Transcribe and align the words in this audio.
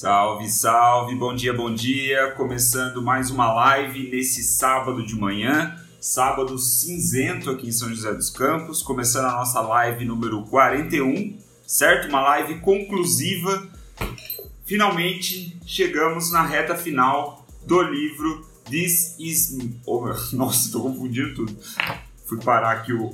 Salve, 0.00 0.48
salve, 0.48 1.16
bom 1.16 1.34
dia, 1.34 1.52
bom 1.52 1.74
dia. 1.74 2.30
Começando 2.36 3.02
mais 3.02 3.32
uma 3.32 3.52
live 3.52 4.08
nesse 4.08 4.44
sábado 4.44 5.04
de 5.04 5.16
manhã, 5.16 5.74
sábado 6.00 6.56
cinzento 6.56 7.50
aqui 7.50 7.66
em 7.66 7.72
São 7.72 7.88
José 7.88 8.14
dos 8.14 8.30
Campos, 8.30 8.80
começando 8.80 9.24
a 9.24 9.32
nossa 9.32 9.60
live 9.60 10.04
número 10.04 10.44
41, 10.44 11.36
certo? 11.66 12.08
Uma 12.10 12.20
live 12.20 12.60
conclusiva. 12.60 13.66
Finalmente 14.64 15.58
chegamos 15.66 16.30
na 16.30 16.46
reta 16.46 16.76
final 16.76 17.44
do 17.66 17.82
livro 17.82 18.46
This 18.70 19.16
Is. 19.18 19.58
Oh, 19.84 20.06
nossa, 20.32 20.66
estou 20.66 20.82
confundindo 20.82 21.34
tudo. 21.34 21.58
Fui 22.24 22.38
parar 22.40 22.70
aqui 22.70 22.92
o, 22.92 23.10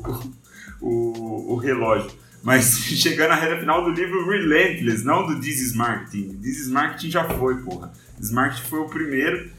o, 0.83 1.55
o 1.55 1.57
relógio. 1.57 2.11
Mas 2.45 2.79
chegando 3.01 3.33
à 3.33 3.35
reta 3.35 3.59
final 3.59 3.83
do 3.83 3.91
livro 3.91 4.29
Relentless, 4.29 5.03
não 5.03 5.27
do 5.27 5.41
This 5.41 5.61
is 5.61 5.75
Marketing. 5.75 6.39
This 6.43 6.59
is 6.61 6.69
Marketing 6.69 7.11
já 7.11 7.25
foi, 7.25 7.57
porra. 7.63 7.91
This 8.19 8.31
Marketing 8.31 8.69
foi 8.69 8.79
o 8.81 8.89
primeiro. 8.89 9.51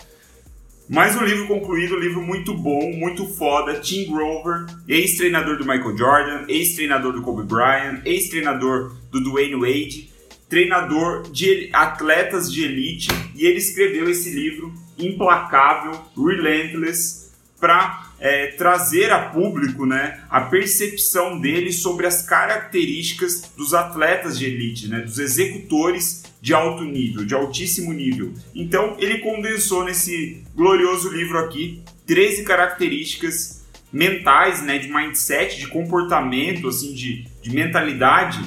Mais 0.88 1.16
um 1.16 1.24
livro 1.24 1.48
concluído, 1.48 1.96
um 1.96 2.00
livro 2.00 2.22
muito 2.22 2.54
bom, 2.54 2.92
muito 2.92 3.26
foda. 3.26 3.80
Tim 3.80 4.06
Grover, 4.06 4.68
ex-treinador 4.88 5.58
do 5.58 5.66
Michael 5.66 5.98
Jordan, 5.98 6.46
ex-treinador 6.48 7.12
do 7.12 7.24
Kobe 7.24 7.42
Bryant, 7.42 8.02
ex-treinador 8.06 8.96
do 9.10 9.20
Dwayne 9.20 9.56
Wade, 9.56 10.12
treinador 10.48 11.24
de 11.32 11.72
atletas 11.74 12.54
de 12.54 12.66
elite. 12.66 13.08
E 13.34 13.48
ele 13.48 13.58
escreveu 13.58 14.08
esse 14.08 14.30
livro 14.30 14.72
implacável, 14.96 16.00
Relentless, 16.16 17.32
para 17.60 18.05
é, 18.20 18.48
trazer 18.48 19.12
a 19.12 19.30
público 19.30 19.86
né, 19.86 20.24
a 20.30 20.42
percepção 20.42 21.40
dele 21.40 21.72
sobre 21.72 22.08
as 22.08 22.22
características 22.22 23.52
dos 23.56 23.74
atletas 23.74 24.38
de 24.38 24.46
elite, 24.46 24.88
né, 24.88 25.00
dos 25.00 25.20
executores 25.20 26.24
de 26.42 26.54
alto 26.54 26.84
nível, 26.84 27.26
de 27.26 27.34
altíssimo 27.34 27.92
nível. 27.92 28.34
Então 28.54 28.96
ele 29.00 29.20
condensou 29.20 29.84
nesse 29.84 30.44
glorioso 30.56 31.10
livro 31.10 31.40
aqui 31.40 31.82
13 32.06 32.44
características 32.44 33.66
mentais, 33.92 34.62
né, 34.62 34.78
de 34.78 34.92
mindset, 34.92 35.58
de 35.58 35.68
comportamento, 35.68 36.68
assim, 36.68 36.94
de, 36.94 37.26
de 37.42 37.50
mentalidade 37.50 38.40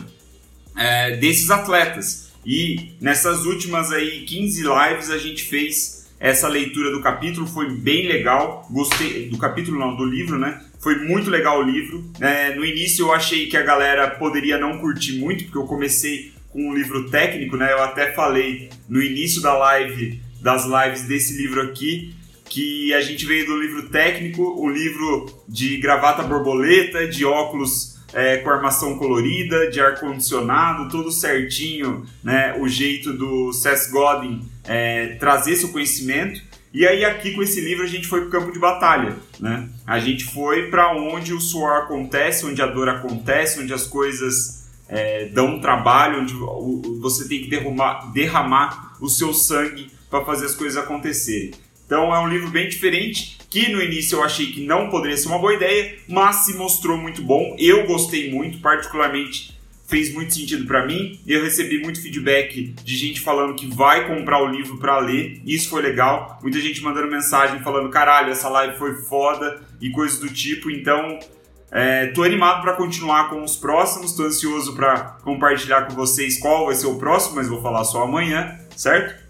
é, 0.76 1.16
desses 1.16 1.50
atletas. 1.50 2.28
E 2.44 2.92
nessas 3.00 3.44
últimas 3.44 3.90
aí 3.90 4.24
15 4.24 4.62
lives 4.62 5.10
a 5.10 5.18
gente 5.18 5.42
fez 5.42 5.97
essa 6.20 6.48
leitura 6.48 6.90
do 6.90 7.00
capítulo 7.00 7.46
foi 7.46 7.70
bem 7.70 8.06
legal. 8.06 8.66
Gostei 8.70 9.28
do 9.28 9.38
capítulo, 9.38 9.78
não, 9.78 9.96
do 9.96 10.04
livro, 10.04 10.38
né? 10.38 10.60
Foi 10.80 10.96
muito 10.96 11.30
legal 11.30 11.60
o 11.60 11.62
livro. 11.62 12.04
É, 12.20 12.54
no 12.54 12.64
início 12.64 13.06
eu 13.06 13.12
achei 13.12 13.46
que 13.46 13.56
a 13.56 13.62
galera 13.62 14.10
poderia 14.10 14.58
não 14.58 14.78
curtir 14.78 15.18
muito, 15.18 15.44
porque 15.44 15.58
eu 15.58 15.66
comecei 15.66 16.32
com 16.50 16.70
um 16.70 16.74
livro 16.74 17.08
técnico, 17.10 17.56
né? 17.56 17.72
Eu 17.72 17.82
até 17.82 18.12
falei 18.12 18.68
no 18.88 19.02
início 19.02 19.40
da 19.40 19.56
live, 19.56 20.20
das 20.40 20.64
lives 20.64 21.04
desse 21.04 21.36
livro 21.36 21.62
aqui, 21.62 22.14
que 22.44 22.92
a 22.94 23.00
gente 23.00 23.24
veio 23.26 23.46
do 23.46 23.60
livro 23.60 23.88
técnico, 23.88 24.60
um 24.60 24.70
livro 24.70 25.26
de 25.48 25.76
gravata 25.76 26.22
borboleta, 26.22 27.06
de 27.06 27.24
óculos 27.24 27.98
é, 28.12 28.38
com 28.38 28.50
armação 28.50 28.96
colorida, 28.96 29.70
de 29.70 29.80
ar-condicionado, 29.80 30.88
tudo 30.88 31.12
certinho, 31.12 32.04
né? 32.24 32.56
O 32.58 32.66
jeito 32.66 33.12
do 33.12 33.52
Seth 33.52 33.90
Godin 33.90 34.48
é, 34.68 35.16
trazer 35.18 35.56
seu 35.56 35.70
conhecimento. 35.70 36.40
E 36.72 36.86
aí 36.86 37.04
aqui 37.04 37.32
com 37.32 37.42
esse 37.42 37.60
livro 37.60 37.82
a 37.82 37.88
gente 37.88 38.06
foi 38.06 38.20
para 38.20 38.28
o 38.28 38.30
campo 38.30 38.52
de 38.52 38.58
batalha, 38.58 39.16
né? 39.40 39.68
A 39.86 39.98
gente 39.98 40.24
foi 40.24 40.70
para 40.70 40.94
onde 40.94 41.32
o 41.32 41.40
suor 41.40 41.78
acontece, 41.78 42.44
onde 42.44 42.60
a 42.60 42.66
dor 42.66 42.88
acontece, 42.90 43.58
onde 43.58 43.72
as 43.72 43.86
coisas 43.86 44.68
é, 44.86 45.26
dão 45.26 45.60
trabalho, 45.60 46.20
onde 46.20 46.34
você 47.00 47.26
tem 47.26 47.40
que 47.40 47.48
derramar, 47.48 48.12
derramar 48.12 48.96
o 49.00 49.08
seu 49.08 49.32
sangue 49.32 49.90
para 50.10 50.24
fazer 50.24 50.46
as 50.46 50.54
coisas 50.54 50.76
acontecerem. 50.76 51.52
Então 51.86 52.14
é 52.14 52.20
um 52.20 52.28
livro 52.28 52.50
bem 52.50 52.68
diferente, 52.68 53.38
que 53.48 53.72
no 53.72 53.82
início 53.82 54.16
eu 54.16 54.22
achei 54.22 54.52
que 54.52 54.66
não 54.66 54.90
poderia 54.90 55.16
ser 55.16 55.28
uma 55.28 55.38
boa 55.38 55.54
ideia, 55.54 55.96
mas 56.06 56.44
se 56.44 56.54
mostrou 56.54 56.98
muito 56.98 57.22
bom. 57.22 57.56
Eu 57.58 57.86
gostei 57.86 58.30
muito, 58.30 58.60
particularmente 58.60 59.57
fez 59.88 60.12
muito 60.12 60.34
sentido 60.34 60.66
para 60.66 60.86
mim. 60.86 61.18
Eu 61.26 61.42
recebi 61.42 61.78
muito 61.82 62.00
feedback 62.00 62.74
de 62.84 62.96
gente 62.96 63.20
falando 63.20 63.54
que 63.54 63.66
vai 63.66 64.06
comprar 64.06 64.42
o 64.42 64.46
livro 64.46 64.76
para 64.76 64.98
ler. 64.98 65.40
Isso 65.44 65.70
foi 65.70 65.82
legal. 65.82 66.38
Muita 66.42 66.60
gente 66.60 66.82
mandando 66.82 67.10
mensagem 67.10 67.60
falando: 67.60 67.88
"Caralho, 67.88 68.30
essa 68.30 68.48
live 68.50 68.76
foi 68.76 68.94
foda" 69.02 69.60
e 69.80 69.90
coisas 69.90 70.20
do 70.20 70.28
tipo. 70.28 70.70
Então, 70.70 71.18
é, 71.70 72.08
tô 72.08 72.22
animado 72.22 72.62
para 72.62 72.74
continuar 72.74 73.30
com 73.30 73.42
os 73.42 73.56
próximos. 73.56 74.12
Tô 74.12 74.24
ansioso 74.24 74.76
para 74.76 75.16
compartilhar 75.22 75.86
com 75.86 75.94
vocês 75.94 76.38
qual 76.38 76.66
vai 76.66 76.74
ser 76.74 76.86
o 76.86 76.96
próximo, 76.96 77.36
mas 77.36 77.48
vou 77.48 77.62
falar 77.62 77.84
só 77.84 78.02
amanhã, 78.02 78.58
certo? 78.76 79.27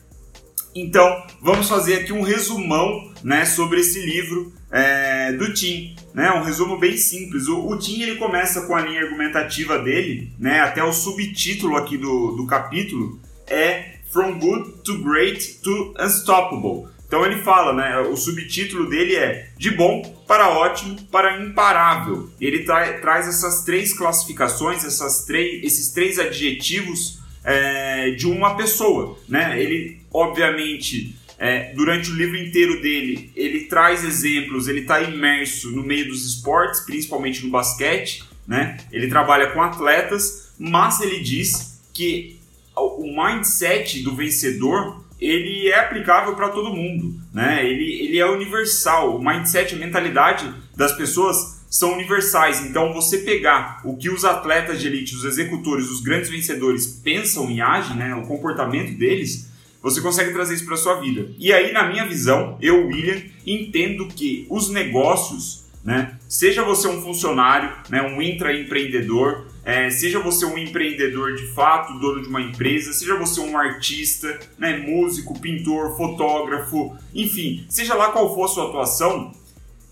Então, 0.80 1.24
vamos 1.40 1.68
fazer 1.68 1.94
aqui 1.94 2.12
um 2.12 2.22
resumão 2.22 3.12
né, 3.22 3.44
sobre 3.44 3.80
esse 3.80 4.00
livro 4.00 4.52
é, 4.70 5.32
do 5.32 5.52
Tim. 5.52 5.96
Né, 6.14 6.30
um 6.32 6.42
resumo 6.42 6.78
bem 6.78 6.96
simples. 6.96 7.48
O, 7.48 7.68
o 7.68 7.78
Tim 7.78 8.02
ele 8.02 8.16
começa 8.16 8.62
com 8.62 8.74
a 8.74 8.80
linha 8.80 9.02
argumentativa 9.02 9.78
dele, 9.78 10.32
né, 10.38 10.60
até 10.60 10.82
o 10.82 10.92
subtítulo 10.92 11.76
aqui 11.76 11.96
do, 11.96 12.36
do 12.36 12.46
capítulo 12.46 13.20
é 13.46 13.98
From 14.12 14.38
Good 14.38 14.82
to 14.84 14.98
Great 15.02 15.60
to 15.62 15.94
Unstoppable. 15.98 16.88
Então 17.06 17.24
ele 17.24 17.42
fala, 17.42 17.72
né, 17.72 17.98
o 18.00 18.16
subtítulo 18.16 18.88
dele 18.88 19.16
é 19.16 19.48
De 19.56 19.70
bom 19.70 20.02
para 20.26 20.50
ótimo 20.50 21.02
para 21.10 21.42
imparável. 21.42 22.30
Ele 22.38 22.64
tra 22.64 23.00
traz 23.00 23.26
essas 23.26 23.64
três 23.64 23.94
classificações, 23.94 24.84
essas 24.84 25.24
três, 25.24 25.64
esses 25.64 25.90
três 25.92 26.18
adjetivos 26.18 27.18
é, 27.42 28.10
de 28.10 28.26
uma 28.26 28.56
pessoa. 28.56 29.18
Né? 29.26 29.60
Ele, 29.60 29.97
obviamente, 30.12 31.16
é, 31.38 31.72
durante 31.74 32.10
o 32.10 32.14
livro 32.14 32.36
inteiro 32.36 32.80
dele, 32.80 33.30
ele 33.36 33.64
traz 33.64 34.04
exemplos, 34.04 34.68
ele 34.68 34.80
está 34.80 35.00
imerso 35.00 35.70
no 35.70 35.82
meio 35.82 36.08
dos 36.08 36.26
esportes, 36.26 36.80
principalmente 36.80 37.44
no 37.44 37.50
basquete. 37.50 38.24
Né? 38.46 38.78
Ele 38.90 39.08
trabalha 39.08 39.48
com 39.48 39.62
atletas, 39.62 40.52
mas 40.58 41.00
ele 41.00 41.20
diz 41.20 41.80
que 41.92 42.38
o 42.74 43.04
mindset 43.04 44.02
do 44.02 44.14
vencedor 44.14 45.04
ele 45.20 45.68
é 45.68 45.80
aplicável 45.80 46.34
para 46.36 46.48
todo 46.48 46.74
mundo, 46.74 47.20
né? 47.34 47.66
Ele, 47.68 48.04
ele 48.04 48.18
é 48.18 48.26
universal. 48.26 49.16
O 49.16 49.24
mindset, 49.24 49.74
a 49.74 49.78
mentalidade 49.78 50.48
das 50.76 50.92
pessoas 50.92 51.58
são 51.68 51.94
universais. 51.94 52.64
Então, 52.64 52.92
você 52.94 53.18
pegar 53.18 53.80
o 53.84 53.96
que 53.96 54.08
os 54.08 54.24
atletas 54.24 54.80
de 54.80 54.86
elite, 54.86 55.14
os 55.14 55.24
executores, 55.24 55.90
os 55.90 56.00
grandes 56.00 56.30
vencedores 56.30 56.86
pensam 56.86 57.50
e 57.50 57.60
agem, 57.60 57.96
né, 57.96 58.14
o 58.14 58.26
comportamento 58.26 58.96
deles, 58.96 59.47
você 59.82 60.00
consegue 60.00 60.32
trazer 60.32 60.54
isso 60.54 60.66
para 60.66 60.76
sua 60.76 61.00
vida. 61.00 61.30
E 61.38 61.52
aí, 61.52 61.72
na 61.72 61.88
minha 61.88 62.06
visão, 62.06 62.58
eu, 62.60 62.86
William, 62.86 63.22
entendo 63.46 64.08
que 64.08 64.46
os 64.50 64.70
negócios, 64.70 65.66
né, 65.84 66.16
seja 66.28 66.64
você 66.64 66.88
um 66.88 67.00
funcionário, 67.00 67.72
né, 67.88 68.02
um 68.02 68.20
intraempreendedor, 68.20 69.46
é, 69.64 69.90
seja 69.90 70.18
você 70.18 70.44
um 70.44 70.56
empreendedor 70.56 71.34
de 71.34 71.46
fato, 71.48 71.98
dono 71.98 72.22
de 72.22 72.28
uma 72.28 72.40
empresa, 72.40 72.92
seja 72.92 73.16
você 73.16 73.40
um 73.40 73.56
artista, 73.56 74.38
né, 74.58 74.76
músico, 74.78 75.38
pintor, 75.38 75.96
fotógrafo, 75.96 76.96
enfim, 77.14 77.64
seja 77.68 77.94
lá 77.94 78.10
qual 78.10 78.34
for 78.34 78.44
a 78.44 78.48
sua 78.48 78.68
atuação, 78.68 79.32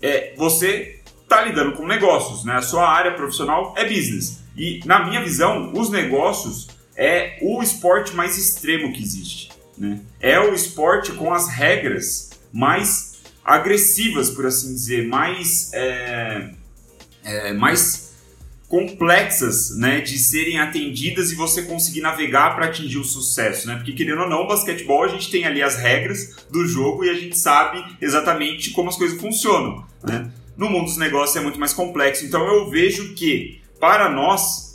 é, 0.01 0.33
você 0.35 0.99
está 1.27 1.43
lidando 1.43 1.73
com 1.73 1.85
negócios, 1.85 2.45
né? 2.45 2.53
A 2.53 2.61
sua 2.61 2.89
área 2.89 3.11
profissional 3.11 3.73
é 3.77 3.83
business. 3.83 4.41
E 4.55 4.79
na 4.85 5.05
minha 5.05 5.21
visão, 5.21 5.71
os 5.73 5.89
negócios 5.89 6.67
é 6.95 7.37
o 7.41 7.61
esporte 7.61 8.15
mais 8.15 8.37
extremo 8.37 8.91
que 8.91 9.03
existe, 9.03 9.49
né? 9.77 10.01
É 10.19 10.39
o 10.39 10.53
esporte 10.53 11.11
com 11.13 11.33
as 11.33 11.47
regras 11.47 12.31
mais 12.51 13.17
agressivas, 13.43 14.29
por 14.29 14.45
assim 14.45 14.73
dizer, 14.73 15.07
mais 15.07 15.71
é, 15.73 16.49
é, 17.23 17.53
mais 17.53 18.07
complexas, 18.67 19.77
né, 19.77 20.01
de 20.01 20.17
serem 20.19 20.59
atendidas 20.59 21.31
e 21.31 21.35
você 21.35 21.61
conseguir 21.61 22.01
navegar 22.01 22.53
para 22.55 22.65
atingir 22.65 22.97
o 22.97 23.03
sucesso, 23.03 23.65
né? 23.65 23.77
Porque 23.77 23.93
querendo 23.93 24.23
ou 24.23 24.29
não, 24.29 24.41
o 24.41 24.47
basquetebol 24.47 25.03
a 25.05 25.07
gente 25.07 25.31
tem 25.31 25.45
ali 25.45 25.63
as 25.63 25.77
regras 25.77 26.35
do 26.51 26.65
jogo 26.67 27.05
e 27.05 27.09
a 27.09 27.13
gente 27.13 27.37
sabe 27.37 27.81
exatamente 28.01 28.71
como 28.71 28.89
as 28.89 28.97
coisas 28.97 29.19
funcionam, 29.21 29.85
né? 30.03 30.29
No 30.57 30.69
mundo 30.69 30.85
dos 30.85 30.97
negócios 30.97 31.37
é 31.37 31.39
muito 31.39 31.59
mais 31.59 31.71
complexo. 31.71 32.25
Então 32.25 32.45
eu 32.45 32.69
vejo 32.69 33.13
que 33.13 33.61
para 33.79 34.09
nós, 34.09 34.66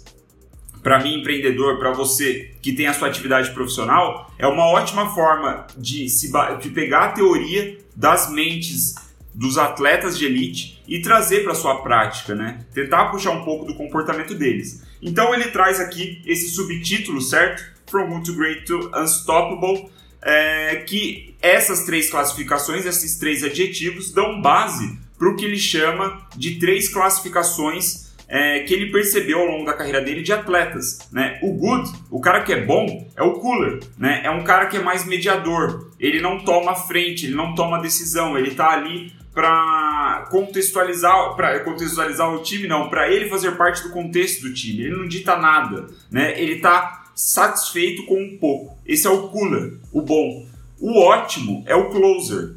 para 0.83 0.99
mim 1.03 1.21
empreendedor, 1.21 1.79
para 1.79 1.93
você 1.93 2.55
que 2.61 2.73
tem 2.73 2.87
a 2.87 2.95
sua 2.95 3.09
atividade 3.09 3.51
profissional, 3.53 4.33
é 4.39 4.47
uma 4.47 4.67
ótima 4.67 5.15
forma 5.15 5.67
de 5.77 6.09
se 6.09 6.31
de 6.61 6.71
pegar 6.71 7.05
a 7.05 7.13
teoria 7.13 7.79
das 7.95 8.31
mentes 8.31 8.95
dos 9.35 9.57
atletas 9.57 10.19
de 10.19 10.27
elite 10.27 10.83
e 10.87 11.01
trazer 11.01 11.45
para 11.45 11.55
sua 11.55 11.83
prática, 11.83 12.35
né? 12.35 12.67
Tentar 12.75 13.07
puxar 13.07 13.31
um 13.31 13.45
pouco 13.45 13.65
do 13.65 13.75
comportamento 13.75 14.35
deles. 14.35 14.83
Então 15.01 15.33
ele 15.33 15.45
traz 15.47 15.81
aqui 15.81 16.21
esse 16.27 16.51
subtítulo, 16.51 17.21
certo? 17.21 17.63
From 17.87 18.09
Good 18.09 18.31
to 18.31 18.37
Great 18.37 18.65
to 18.65 18.91
Unstoppable, 18.95 19.91
é, 20.21 20.77
que 20.87 21.35
essas 21.41 21.85
três 21.85 22.11
classificações, 22.11 22.85
esses 22.85 23.19
três 23.19 23.43
adjetivos 23.43 24.13
dão 24.13 24.41
base 24.41 24.99
para 25.19 25.29
o 25.29 25.37
que 25.37 25.45
ele 25.45 25.59
chama 25.59 26.27
de 26.37 26.59
três 26.59 26.89
classificações 26.89 28.12
é, 28.33 28.61
que 28.61 28.73
ele 28.73 28.91
percebeu 28.91 29.41
ao 29.41 29.47
longo 29.47 29.67
da 29.67 29.75
carreira 29.75 30.01
dele 30.01 30.23
de 30.23 30.33
atletas. 30.33 31.07
Né? 31.13 31.39
O 31.43 31.53
good, 31.53 31.93
o 32.11 32.19
cara 32.19 32.43
que 32.43 32.51
é 32.51 32.65
bom, 32.65 33.07
é 33.15 33.23
o 33.23 33.35
cooler. 33.35 33.81
Né? 33.99 34.23
É 34.25 34.31
um 34.31 34.43
cara 34.43 34.65
que 34.67 34.79
é 34.79 34.81
mais 34.81 35.05
mediador. 35.05 35.91
Ele 36.01 36.19
não 36.19 36.43
toma 36.43 36.75
frente, 36.75 37.27
ele 37.27 37.35
não 37.35 37.55
toma 37.55 37.83
decisão, 37.83 38.39
ele 38.39 38.49
está 38.49 38.71
ali 38.71 39.13
para 39.35 40.29
contextualizar, 40.31 41.37
para 41.37 41.61
contextualizar 41.61 42.35
o 42.35 42.43
time, 42.43 42.67
não, 42.67 42.89
para 42.89 43.11
ele 43.11 43.29
fazer 43.29 43.53
parte 43.53 43.83
do 43.83 43.91
contexto 43.91 44.43
do 44.43 44.55
time. 44.55 44.85
Ele 44.85 44.97
não 44.97 45.07
dita 45.07 45.37
nada, 45.37 45.87
né? 46.11 46.41
Ele 46.41 46.55
está 46.55 47.05
satisfeito 47.15 48.07
com 48.07 48.19
um 48.19 48.39
pouco. 48.39 48.79
Esse 48.87 49.07
é 49.07 49.11
o 49.11 49.29
cooler, 49.29 49.75
o 49.93 50.01
bom. 50.01 50.47
O 50.81 50.99
ótimo 51.01 51.63
é 51.67 51.77
o 51.77 51.91
closer. 51.91 52.57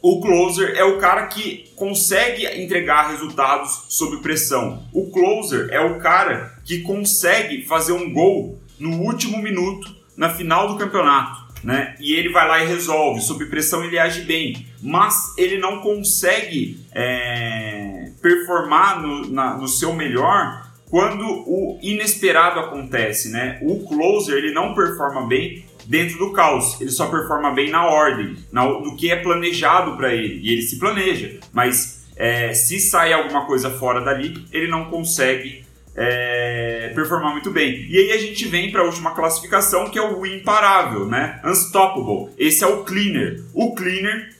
O 0.00 0.20
closer 0.20 0.74
é 0.76 0.84
o 0.84 0.98
cara 0.98 1.26
que 1.26 1.70
consegue 1.74 2.46
entregar 2.62 3.10
resultados 3.10 3.86
sob 3.88 4.18
pressão. 4.18 4.84
O 4.92 5.10
closer 5.10 5.68
é 5.70 5.80
o 5.80 5.98
cara 5.98 6.56
que 6.64 6.82
consegue 6.82 7.66
fazer 7.66 7.92
um 7.92 8.12
gol 8.12 8.60
no 8.78 9.00
último 9.02 9.42
minuto 9.42 9.96
na 10.16 10.30
final 10.30 10.68
do 10.68 10.78
campeonato 10.78 11.48
né? 11.62 11.94
E 12.00 12.14
ele 12.14 12.30
vai 12.30 12.46
lá 12.46 12.62
e 12.62 12.66
resolve. 12.66 13.20
Sob 13.20 13.44
pressão 13.46 13.84
ele 13.84 13.98
age 13.98 14.22
bem, 14.22 14.66
mas 14.82 15.34
ele 15.36 15.58
não 15.58 15.80
consegue 15.80 16.80
é, 16.92 18.10
performar 18.22 19.00
no, 19.00 19.28
na, 19.30 19.56
no 19.56 19.68
seu 19.68 19.92
melhor 19.92 20.66
quando 20.86 21.24
o 21.24 21.78
inesperado 21.82 22.60
acontece, 22.60 23.30
né? 23.30 23.58
O 23.62 23.86
closer 23.86 24.36
ele 24.36 24.52
não 24.52 24.74
performa 24.74 25.26
bem 25.26 25.64
dentro 25.88 26.18
do 26.18 26.32
caos, 26.32 26.78
ele 26.80 26.90
só 26.90 27.06
performa 27.06 27.50
bem 27.50 27.70
na 27.70 27.86
ordem, 27.86 28.36
na, 28.52 28.62
no 28.64 28.94
que 28.94 29.10
é 29.10 29.16
planejado 29.16 29.96
para 29.96 30.14
ele 30.14 30.38
e 30.42 30.52
ele 30.52 30.60
se 30.60 30.78
planeja, 30.78 31.40
mas 31.50 32.06
é, 32.14 32.52
se 32.52 32.78
sai 32.78 33.14
alguma 33.14 33.46
coisa 33.46 33.70
fora 33.70 34.02
dali, 34.02 34.46
ele 34.52 34.68
não 34.68 34.90
consegue 34.90 35.64
é, 35.96 36.92
performar 36.94 37.32
muito 37.32 37.50
bem. 37.50 37.86
E 37.88 37.96
aí 37.96 38.12
a 38.12 38.18
gente 38.18 38.46
vem 38.46 38.70
para 38.70 38.82
a 38.82 38.84
última 38.84 39.12
classificação, 39.12 39.88
que 39.88 39.98
é 39.98 40.02
o 40.02 40.26
imparável, 40.26 41.06
né? 41.06 41.40
Unstoppable. 41.42 42.34
Esse 42.36 42.62
é 42.62 42.66
o 42.66 42.84
cleaner. 42.84 43.42
O 43.54 43.74
cleaner 43.74 44.34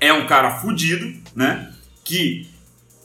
é 0.00 0.12
um 0.12 0.26
cara 0.26 0.58
fudido, 0.58 1.12
né? 1.36 1.70
Que 2.02 2.48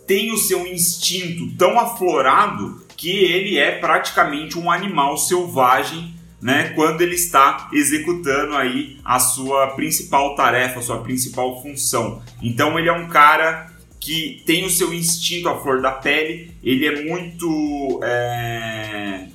tem 0.08 0.32
o 0.32 0.38
seu 0.38 0.66
instinto 0.66 1.56
tão 1.58 1.78
aflorado 1.78 2.82
que 2.96 3.12
ele 3.12 3.58
é 3.58 3.78
praticamente 3.78 4.58
um 4.58 4.72
animal 4.72 5.18
selvagem, 5.18 6.16
né? 6.42 6.70
Quando 6.76 7.02
ele 7.02 7.16
está 7.16 7.70
executando 7.74 8.56
aí 8.56 9.00
a 9.04 9.20
sua 9.20 9.68
principal 9.76 10.36
tarefa, 10.36 10.80
a 10.80 10.84
sua 10.84 11.02
principal 11.02 11.62
função. 11.62 12.22
Então 12.42 12.78
ele 12.78 12.90
é 12.90 12.94
um 12.94 13.08
cara 13.08 13.72
que 14.00 14.42
tem 14.46 14.66
o 14.66 14.70
seu 14.70 14.94
instinto 14.94 15.50
à 15.50 15.60
flor 15.60 15.82
da 15.82 15.92
pele, 15.92 16.52
ele 16.64 16.86
é 16.86 17.04
muito. 17.04 18.00
É, 18.04 19.28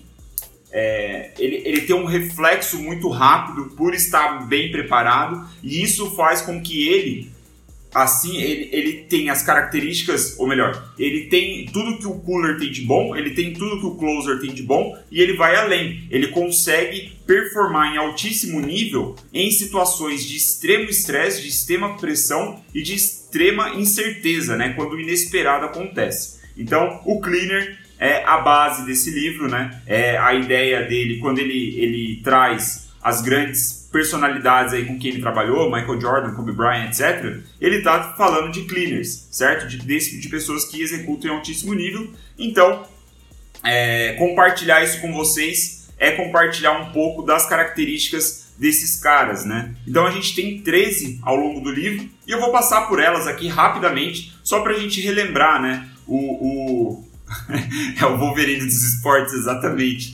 é, 0.70 1.32
ele, 1.38 1.62
ele 1.64 1.80
tem 1.82 1.94
um 1.94 2.06
reflexo 2.06 2.78
muito 2.78 3.08
rápido 3.08 3.74
por 3.76 3.94
estar 3.94 4.46
bem 4.46 4.70
preparado, 4.70 5.46
e 5.62 5.82
isso 5.82 6.14
faz 6.16 6.40
com 6.40 6.62
que 6.62 6.88
ele 6.88 7.30
assim 7.94 8.40
ele, 8.40 8.68
ele 8.72 8.92
tem 9.08 9.30
as 9.30 9.42
características, 9.42 10.38
ou 10.38 10.46
melhor, 10.46 10.92
ele 10.98 11.26
tem 11.26 11.66
tudo 11.66 11.98
que 11.98 12.06
o 12.06 12.20
cooler 12.20 12.58
tem 12.58 12.70
de 12.70 12.82
bom, 12.82 13.16
ele 13.16 13.30
tem 13.30 13.52
tudo 13.52 13.80
que 13.80 13.86
o 13.86 13.94
closer 13.94 14.40
tem 14.40 14.52
de 14.52 14.62
bom 14.62 14.96
e 15.10 15.20
ele 15.20 15.34
vai 15.34 15.56
além. 15.56 16.04
Ele 16.10 16.28
consegue 16.28 17.12
performar 17.26 17.94
em 17.94 17.98
altíssimo 17.98 18.60
nível 18.60 19.16
em 19.32 19.50
situações 19.50 20.24
de 20.24 20.36
extremo 20.36 20.88
estresse, 20.88 21.42
de 21.42 21.48
extrema 21.48 21.96
pressão 21.96 22.62
e 22.74 22.82
de 22.82 22.94
extrema 22.94 23.70
incerteza, 23.70 24.56
né, 24.56 24.72
quando 24.74 24.94
o 24.94 25.00
inesperado 25.00 25.66
acontece. 25.66 26.40
Então, 26.56 27.00
o 27.06 27.20
cleaner 27.20 27.78
é 27.98 28.24
a 28.24 28.38
base 28.38 28.84
desse 28.84 29.10
livro, 29.10 29.48
né? 29.48 29.80
É 29.86 30.18
a 30.18 30.34
ideia 30.34 30.82
dele 30.82 31.18
quando 31.18 31.38
ele 31.38 31.78
ele 31.78 32.20
traz 32.22 32.81
as 33.02 33.20
grandes 33.20 33.88
personalidades 33.90 34.72
aí 34.72 34.86
com 34.86 34.98
quem 34.98 35.12
ele 35.12 35.20
trabalhou, 35.20 35.70
Michael 35.70 36.00
Jordan, 36.00 36.34
Kobe 36.34 36.52
Bryant, 36.52 36.88
etc., 36.88 37.40
ele 37.60 37.78
está 37.78 38.14
falando 38.14 38.52
de 38.52 38.62
cleaners, 38.64 39.28
certo? 39.30 39.66
De, 39.66 39.78
de, 39.78 40.20
de, 40.20 40.28
pessoas 40.28 40.64
que 40.64 40.80
executam 40.80 41.30
em 41.30 41.34
altíssimo 41.34 41.74
nível. 41.74 42.10
Então, 42.38 42.86
é, 43.64 44.14
compartilhar 44.14 44.82
isso 44.82 45.00
com 45.00 45.12
vocês 45.12 45.90
é 45.98 46.12
compartilhar 46.12 46.72
um 46.80 46.92
pouco 46.92 47.22
das 47.22 47.46
características 47.46 48.52
desses 48.58 48.96
caras, 48.96 49.44
né? 49.44 49.74
Então 49.86 50.06
a 50.06 50.10
gente 50.10 50.34
tem 50.34 50.60
13 50.60 51.20
ao 51.22 51.36
longo 51.36 51.60
do 51.60 51.70
livro 51.70 52.08
e 52.26 52.30
eu 52.30 52.40
vou 52.40 52.50
passar 52.50 52.82
por 52.82 53.00
elas 53.00 53.26
aqui 53.26 53.48
rapidamente, 53.48 54.36
só 54.42 54.60
para 54.60 54.72
a 54.72 54.78
gente 54.78 55.00
relembrar, 55.00 55.60
né? 55.60 55.88
O, 56.06 56.16
o... 56.16 57.08
é 58.00 58.06
o 58.06 58.18
Wolverine 58.18 58.64
dos 58.64 58.82
esportes, 58.82 59.32
exatamente. 59.32 60.12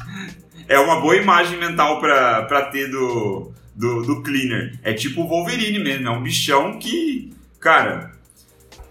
É 0.69 0.79
uma 0.79 1.01
boa 1.01 1.17
imagem 1.17 1.59
mental 1.59 1.99
para 1.99 2.63
ter 2.71 2.91
do, 2.91 3.53
do, 3.75 4.03
do 4.03 4.23
Cleaner. 4.23 4.79
É 4.83 4.93
tipo 4.93 5.23
o 5.23 5.27
Wolverine 5.27 5.79
mesmo, 5.79 6.07
é 6.07 6.11
um 6.11 6.23
bichão 6.23 6.79
que, 6.79 7.33
cara, 7.59 8.13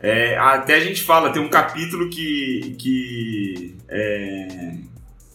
é, 0.02 0.38
até 0.38 0.76
a 0.76 0.80
gente 0.80 1.04
fala, 1.04 1.32
tem 1.32 1.42
um 1.42 1.50
capítulo 1.50 2.10
que. 2.10 2.76
que, 2.80 3.76
é, 3.90 4.76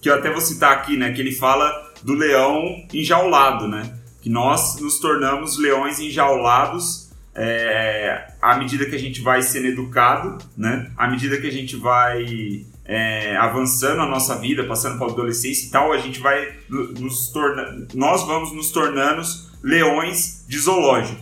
que 0.00 0.10
eu 0.10 0.14
até 0.14 0.30
vou 0.30 0.40
citar 0.40 0.72
aqui, 0.72 0.96
né? 0.96 1.12
Que 1.12 1.20
ele 1.20 1.32
fala 1.32 1.92
do 2.02 2.14
leão 2.14 2.84
enjaulado, 2.92 3.68
né? 3.68 3.98
Que 4.20 4.28
nós 4.28 4.80
nos 4.80 4.98
tornamos 4.98 5.58
leões 5.58 6.00
enjaulados 6.00 7.10
é, 7.34 8.32
à 8.40 8.56
medida 8.56 8.86
que 8.86 8.94
a 8.94 8.98
gente 8.98 9.20
vai 9.20 9.42
sendo 9.42 9.66
educado, 9.66 10.38
né? 10.56 10.90
À 10.96 11.08
medida 11.08 11.40
que 11.40 11.46
a 11.46 11.52
gente 11.52 11.76
vai 11.76 12.64
é, 12.84 13.36
avançando 13.36 14.00
a 14.00 14.06
nossa 14.06 14.36
vida, 14.36 14.64
passando 14.64 14.98
pela 14.98 15.12
adolescência 15.12 15.66
e 15.66 15.70
tal, 15.70 15.92
a 15.92 15.98
gente 15.98 16.18
vai 16.18 16.56
nos 16.68 17.28
tornando, 17.28 17.88
nós 17.94 18.26
vamos 18.26 18.52
nos 18.52 18.70
tornando 18.70 19.22
leões 19.62 20.44
de 20.48 20.58
zoológico. 20.58 21.20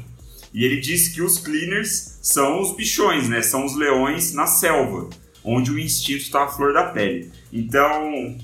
E 0.53 0.65
ele 0.65 0.81
disse 0.81 1.15
que 1.15 1.23
os 1.23 1.39
cleaners 1.39 2.19
são 2.23 2.61
os 2.61 2.75
bichões, 2.75 3.29
né? 3.29 3.41
São 3.41 3.65
os 3.65 3.77
leões 3.77 4.35
na 4.35 4.47
selva, 4.47 5.09
onde 5.45 5.71
o 5.71 5.79
instinto 5.79 6.23
está 6.23 6.45
à 6.45 6.49
flor 6.49 6.73
da 6.73 6.85
pele. 6.85 7.31
Então, 7.53 8.37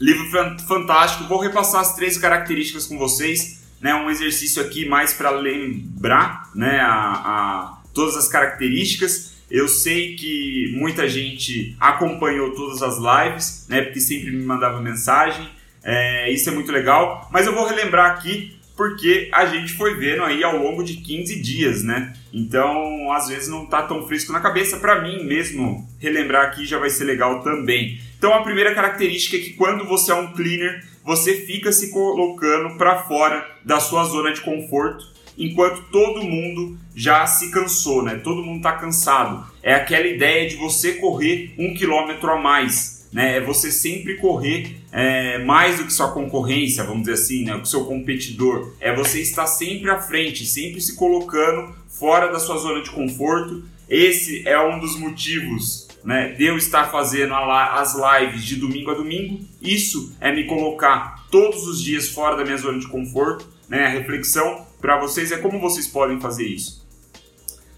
livro 0.00 0.24
fantástico. 0.66 1.28
Vou 1.28 1.38
repassar 1.38 1.82
as 1.82 1.94
três 1.94 2.16
características 2.16 2.86
com 2.86 2.96
vocês, 2.96 3.60
né? 3.80 3.94
Um 3.94 4.08
exercício 4.08 4.62
aqui 4.62 4.88
mais 4.88 5.12
para 5.12 5.30
lembrar, 5.30 6.50
né? 6.54 6.80
A, 6.80 7.12
a, 7.12 7.82
todas 7.92 8.16
as 8.16 8.28
características. 8.28 9.36
Eu 9.50 9.66
sei 9.66 10.14
que 10.14 10.72
muita 10.76 11.08
gente 11.08 11.74
acompanhou 11.80 12.54
todas 12.54 12.82
as 12.82 12.96
lives, 12.98 13.66
né? 13.68 13.82
Porque 13.82 14.00
sempre 14.00 14.30
me 14.30 14.44
mandava 14.44 14.80
mensagem. 14.80 15.48
É, 15.82 16.30
isso 16.30 16.48
é 16.50 16.52
muito 16.52 16.70
legal. 16.70 17.28
Mas 17.32 17.46
eu 17.46 17.54
vou 17.54 17.66
relembrar 17.66 18.10
aqui 18.10 18.58
porque 18.76 19.28
a 19.32 19.44
gente 19.44 19.72
foi 19.72 19.94
vendo 19.94 20.22
aí 20.22 20.44
ao 20.44 20.56
longo 20.56 20.84
de 20.84 20.98
15 20.98 21.42
dias, 21.42 21.82
né? 21.82 22.14
Então, 22.32 23.10
às 23.10 23.26
vezes 23.26 23.48
não 23.48 23.66
tá 23.66 23.82
tão 23.82 24.06
fresco 24.06 24.32
na 24.32 24.38
cabeça. 24.38 24.76
Para 24.76 25.02
mim 25.02 25.24
mesmo, 25.24 25.88
relembrar 25.98 26.46
aqui 26.46 26.64
já 26.64 26.78
vai 26.78 26.90
ser 26.90 27.04
legal 27.04 27.42
também. 27.42 27.98
Então, 28.16 28.32
a 28.34 28.42
primeira 28.42 28.74
característica 28.74 29.36
é 29.36 29.40
que 29.40 29.54
quando 29.54 29.84
você 29.84 30.12
é 30.12 30.14
um 30.14 30.32
cleaner, 30.32 30.84
você 31.04 31.34
fica 31.34 31.72
se 31.72 31.90
colocando 31.90 32.76
para 32.76 33.02
fora 33.02 33.44
da 33.64 33.80
sua 33.80 34.04
zona 34.04 34.32
de 34.32 34.42
conforto 34.42 35.17
enquanto 35.38 35.82
todo 35.90 36.22
mundo 36.22 36.76
já 36.94 37.26
se 37.26 37.50
cansou, 37.50 38.02
né? 38.02 38.16
Todo 38.16 38.42
mundo 38.42 38.58
está 38.58 38.72
cansado. 38.72 39.46
É 39.62 39.74
aquela 39.74 40.06
ideia 40.06 40.48
de 40.48 40.56
você 40.56 40.94
correr 40.94 41.54
um 41.56 41.72
quilômetro 41.74 42.30
a 42.30 42.36
mais, 42.36 43.08
né? 43.12 43.36
É 43.36 43.40
você 43.40 43.70
sempre 43.70 44.16
correr 44.16 44.76
é, 44.90 45.38
mais 45.38 45.78
do 45.78 45.84
que 45.84 45.92
sua 45.92 46.12
concorrência, 46.12 46.82
vamos 46.82 47.02
dizer 47.02 47.14
assim, 47.14 47.44
né? 47.44 47.54
O 47.54 47.64
seu 47.64 47.84
competidor. 47.84 48.74
É 48.80 48.94
você 48.94 49.20
estar 49.20 49.46
sempre 49.46 49.90
à 49.90 50.00
frente, 50.00 50.44
sempre 50.44 50.80
se 50.80 50.96
colocando 50.96 51.74
fora 51.88 52.32
da 52.32 52.38
sua 52.38 52.58
zona 52.58 52.82
de 52.82 52.90
conforto. 52.90 53.62
Esse 53.88 54.46
é 54.46 54.60
um 54.60 54.78
dos 54.78 54.98
motivos 54.98 55.88
né, 56.04 56.32
de 56.32 56.44
eu 56.44 56.56
estar 56.56 56.90
fazendo 56.90 57.34
as 57.34 57.94
lives 57.94 58.44
de 58.44 58.56
domingo 58.56 58.90
a 58.90 58.94
domingo. 58.94 59.40
Isso 59.60 60.14
é 60.20 60.32
me 60.32 60.44
colocar 60.44 61.26
todos 61.30 61.66
os 61.66 61.82
dias 61.82 62.08
fora 62.08 62.36
da 62.36 62.44
minha 62.44 62.56
zona 62.56 62.78
de 62.78 62.88
conforto. 62.88 63.46
Né? 63.68 63.86
A 63.86 63.88
reflexão 63.88 64.66
para 64.80 64.98
vocês 64.98 65.32
é 65.32 65.38
como 65.38 65.60
vocês 65.60 65.86
podem 65.86 66.20
fazer 66.20 66.46
isso. 66.46 66.86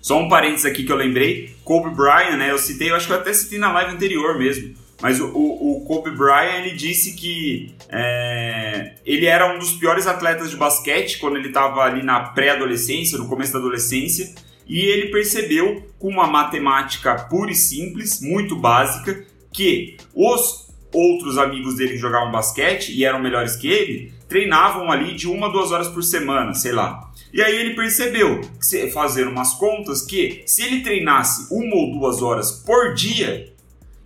Só 0.00 0.18
um 0.18 0.28
parênteses 0.28 0.64
aqui 0.64 0.85
que 0.85 0.92
eu 0.92 0.97
lembrei, 0.97 1.54
Kobe 1.62 1.94
Bryant, 1.94 2.37
né? 2.37 2.50
Eu 2.50 2.59
citei, 2.59 2.90
eu 2.90 2.97
acho 2.97 3.06
que 3.06 3.12
eu 3.12 3.18
até 3.18 3.32
citei 3.32 3.59
na 3.59 3.70
live 3.73 3.92
anterior 3.92 4.38
mesmo. 4.38 4.75
Mas 5.02 5.20
o, 5.20 5.28
o, 5.28 5.78
o 5.78 5.85
Kobe 5.87 6.11
Bryant 6.11 6.64
ele 6.64 6.75
disse 6.75 7.14
que 7.14 7.75
é, 7.88 8.94
ele 9.04 9.26
era 9.26 9.54
um 9.54 9.59
dos 9.59 9.73
piores 9.73 10.06
atletas 10.06 10.50
de 10.50 10.56
basquete 10.56 11.18
quando 11.18 11.37
ele 11.37 11.49
estava 11.49 11.82
ali 11.82 12.02
na 12.02 12.20
pré-adolescência, 12.20 13.18
no 13.18 13.28
começo 13.28 13.52
da 13.52 13.59
adolescência, 13.59 14.35
e 14.66 14.80
ele 14.80 15.11
percebeu 15.11 15.87
com 15.99 16.09
uma 16.09 16.26
matemática 16.26 17.14
pura 17.14 17.50
e 17.50 17.54
simples, 17.54 18.20
muito 18.20 18.56
básica, 18.56 19.25
que 19.52 19.97
os 20.14 20.68
outros 20.92 21.38
amigos 21.38 21.76
dele 21.76 21.92
que 21.92 21.99
jogavam 21.99 22.30
basquete 22.30 22.92
e 22.92 23.04
eram 23.04 23.20
melhores 23.20 23.56
que 23.56 23.68
ele 23.68 24.12
treinavam 24.30 24.90
ali 24.90 25.14
de 25.14 25.28
uma 25.28 25.50
duas 25.50 25.72
horas 25.72 25.88
por 25.88 26.02
semana, 26.02 26.54
sei 26.54 26.70
lá. 26.70 27.10
E 27.32 27.42
aí 27.42 27.56
ele 27.56 27.75
percebeu, 27.75 28.40
fazendo 28.92 29.30
umas 29.30 29.54
contas, 29.54 30.02
que 30.02 30.42
se 30.46 30.62
ele 30.62 30.80
treinasse 30.82 31.52
uma 31.52 31.76
ou 31.76 31.92
duas 31.99 32.22
horas 32.22 32.52
por 32.52 32.94
dia, 32.94 33.52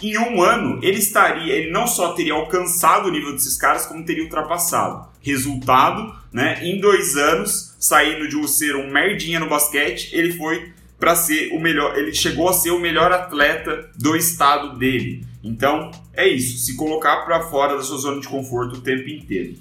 em 0.03 0.19
um 0.19 0.43
ano 0.43 0.81
ele 0.83 0.99
estaria, 0.99 1.53
ele 1.53 1.71
não 1.71 1.87
só 1.87 2.13
teria 2.13 2.33
alcançado 2.33 3.07
o 3.07 3.11
nível 3.11 3.33
desses 3.33 3.57
caras, 3.57 3.87
como 3.87 4.05
teria 4.05 4.25
ultrapassado. 4.25 5.09
Resultado, 5.21 6.15
né? 6.33 6.59
Em 6.63 6.81
dois 6.81 7.17
anos, 7.17 7.75
saindo 7.79 8.29
de 8.29 8.49
ser 8.49 8.77
um 8.77 8.91
merdinha 8.91 9.39
no 9.39 9.49
basquete, 9.49 10.11
ele 10.13 10.33
foi 10.33 10.73
para 10.99 11.15
ser 11.15 11.53
o 11.53 11.61
melhor, 11.61 11.99
ele 11.99 12.15
chegou 12.15 12.49
a 12.49 12.53
ser 12.53 12.71
o 12.71 12.79
melhor 12.79 13.13
atleta 13.13 13.91
do 13.97 14.17
estado 14.17 14.79
dele. 14.79 15.27
Então, 15.43 15.91
é 16.15 16.27
isso, 16.27 16.65
se 16.65 16.77
colocar 16.77 17.25
para 17.25 17.43
fora 17.43 17.77
da 17.77 17.83
sua 17.83 17.99
zona 17.99 18.21
de 18.21 18.29
conforto 18.29 18.77
o 18.77 18.81
tempo 18.81 19.09
inteiro. 19.09 19.57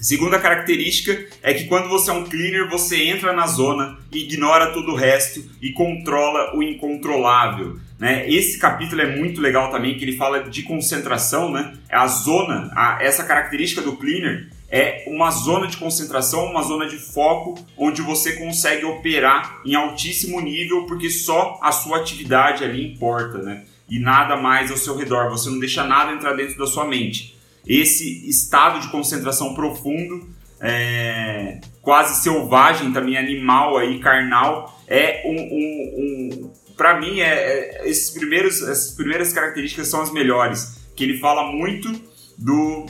Segunda 0.00 0.38
característica 0.38 1.26
é 1.42 1.52
que 1.52 1.66
quando 1.66 1.86
você 1.86 2.10
é 2.10 2.14
um 2.14 2.24
cleaner, 2.24 2.70
você 2.70 3.04
entra 3.04 3.34
na 3.34 3.46
zona, 3.46 3.98
ignora 4.10 4.72
todo 4.72 4.92
o 4.92 4.96
resto 4.96 5.44
e 5.60 5.72
controla 5.72 6.56
o 6.56 6.62
incontrolável. 6.62 7.78
Né? 7.98 8.26
Esse 8.30 8.58
capítulo 8.58 9.02
é 9.02 9.14
muito 9.14 9.42
legal 9.42 9.70
também, 9.70 9.98
que 9.98 10.04
ele 10.04 10.16
fala 10.16 10.44
de 10.44 10.62
concentração, 10.62 11.52
né? 11.52 11.74
A 11.90 12.06
zona, 12.06 12.72
a, 12.74 12.98
essa 13.02 13.24
característica 13.24 13.82
do 13.82 13.94
cleaner 13.94 14.48
é 14.70 15.04
uma 15.06 15.30
zona 15.30 15.66
de 15.66 15.76
concentração, 15.76 16.46
uma 16.46 16.62
zona 16.62 16.88
de 16.88 16.96
foco, 16.96 17.62
onde 17.76 18.00
você 18.00 18.32
consegue 18.32 18.86
operar 18.86 19.60
em 19.66 19.74
altíssimo 19.74 20.40
nível, 20.40 20.86
porque 20.86 21.10
só 21.10 21.58
a 21.60 21.72
sua 21.72 21.98
atividade 21.98 22.64
ali 22.64 22.90
importa, 22.90 23.36
né? 23.36 23.64
E 23.86 23.98
nada 23.98 24.34
mais 24.34 24.70
ao 24.70 24.78
seu 24.78 24.96
redor, 24.96 25.28
você 25.28 25.50
não 25.50 25.58
deixa 25.58 25.84
nada 25.84 26.12
entrar 26.12 26.32
dentro 26.32 26.56
da 26.56 26.66
sua 26.66 26.86
mente 26.86 27.38
esse 27.66 28.28
estado 28.28 28.80
de 28.80 28.88
concentração 28.88 29.54
profundo, 29.54 30.28
é, 30.60 31.60
quase 31.80 32.22
selvagem, 32.22 32.92
também 32.92 33.16
animal 33.16 33.78
aí, 33.78 33.98
carnal, 33.98 34.80
é 34.86 35.22
um, 35.24 35.36
um, 35.36 35.94
um 35.98 36.52
para 36.76 36.98
mim 36.98 37.20
é, 37.20 37.26
é, 37.26 37.88
esses 37.88 38.10
primeiros, 38.10 38.62
essas 38.62 38.94
primeiras 38.94 39.32
características 39.32 39.88
são 39.88 40.00
as 40.00 40.12
melhores, 40.12 40.80
que 40.96 41.04
ele 41.04 41.18
fala 41.18 41.52
muito 41.52 41.90
do 42.38 42.86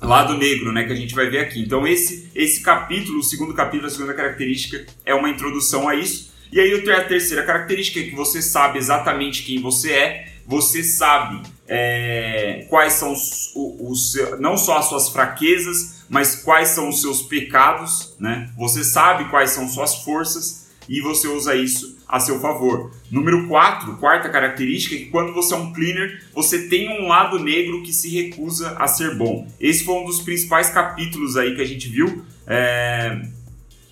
lado 0.00 0.38
negro, 0.38 0.72
né, 0.72 0.84
que 0.84 0.92
a 0.92 0.96
gente 0.96 1.14
vai 1.14 1.28
ver 1.28 1.40
aqui. 1.40 1.60
Então 1.60 1.86
esse 1.86 2.30
esse 2.34 2.62
capítulo, 2.62 3.18
o 3.18 3.22
segundo 3.22 3.52
capítulo, 3.54 3.88
a 3.88 3.90
segunda 3.90 4.14
característica 4.14 4.86
é 5.04 5.14
uma 5.14 5.28
introdução 5.28 5.88
a 5.88 5.96
isso. 5.96 6.32
E 6.52 6.60
aí 6.60 6.72
a 6.72 7.04
terceira 7.04 7.42
característica 7.42 8.00
é 8.00 8.04
que 8.04 8.14
você 8.14 8.40
sabe 8.40 8.78
exatamente 8.78 9.42
quem 9.42 9.60
você 9.60 9.92
é, 9.92 10.26
você 10.48 10.82
sabe 10.82 11.42
é, 11.68 12.66
quais 12.70 12.94
são 12.94 13.12
os, 13.12 13.52
os, 13.54 14.14
os, 14.14 14.40
não 14.40 14.56
só 14.56 14.78
as 14.78 14.86
suas 14.86 15.10
fraquezas, 15.10 16.06
mas 16.08 16.36
quais 16.36 16.68
são 16.68 16.88
os 16.88 17.02
seus 17.02 17.20
pecados, 17.20 18.16
né? 18.18 18.50
Você 18.56 18.82
sabe 18.82 19.28
quais 19.28 19.50
são 19.50 19.68
suas 19.68 19.96
forças 19.96 20.70
e 20.88 21.02
você 21.02 21.28
usa 21.28 21.54
isso 21.54 21.98
a 22.08 22.18
seu 22.18 22.40
favor. 22.40 22.90
Número 23.10 23.46
4, 23.46 23.98
quarta 23.98 24.30
característica, 24.30 24.94
é 24.94 24.98
que 25.00 25.06
quando 25.10 25.34
você 25.34 25.52
é 25.52 25.58
um 25.58 25.70
cleaner, 25.70 26.24
você 26.34 26.66
tem 26.66 26.98
um 26.98 27.06
lado 27.06 27.38
negro 27.38 27.82
que 27.82 27.92
se 27.92 28.08
recusa 28.08 28.74
a 28.78 28.88
ser 28.88 29.14
bom. 29.16 29.46
Esse 29.60 29.84
foi 29.84 29.96
um 29.96 30.06
dos 30.06 30.22
principais 30.22 30.70
capítulos 30.70 31.36
aí 31.36 31.54
que 31.54 31.60
a 31.60 31.66
gente 31.66 31.90
viu. 31.90 32.24
É, 32.46 33.20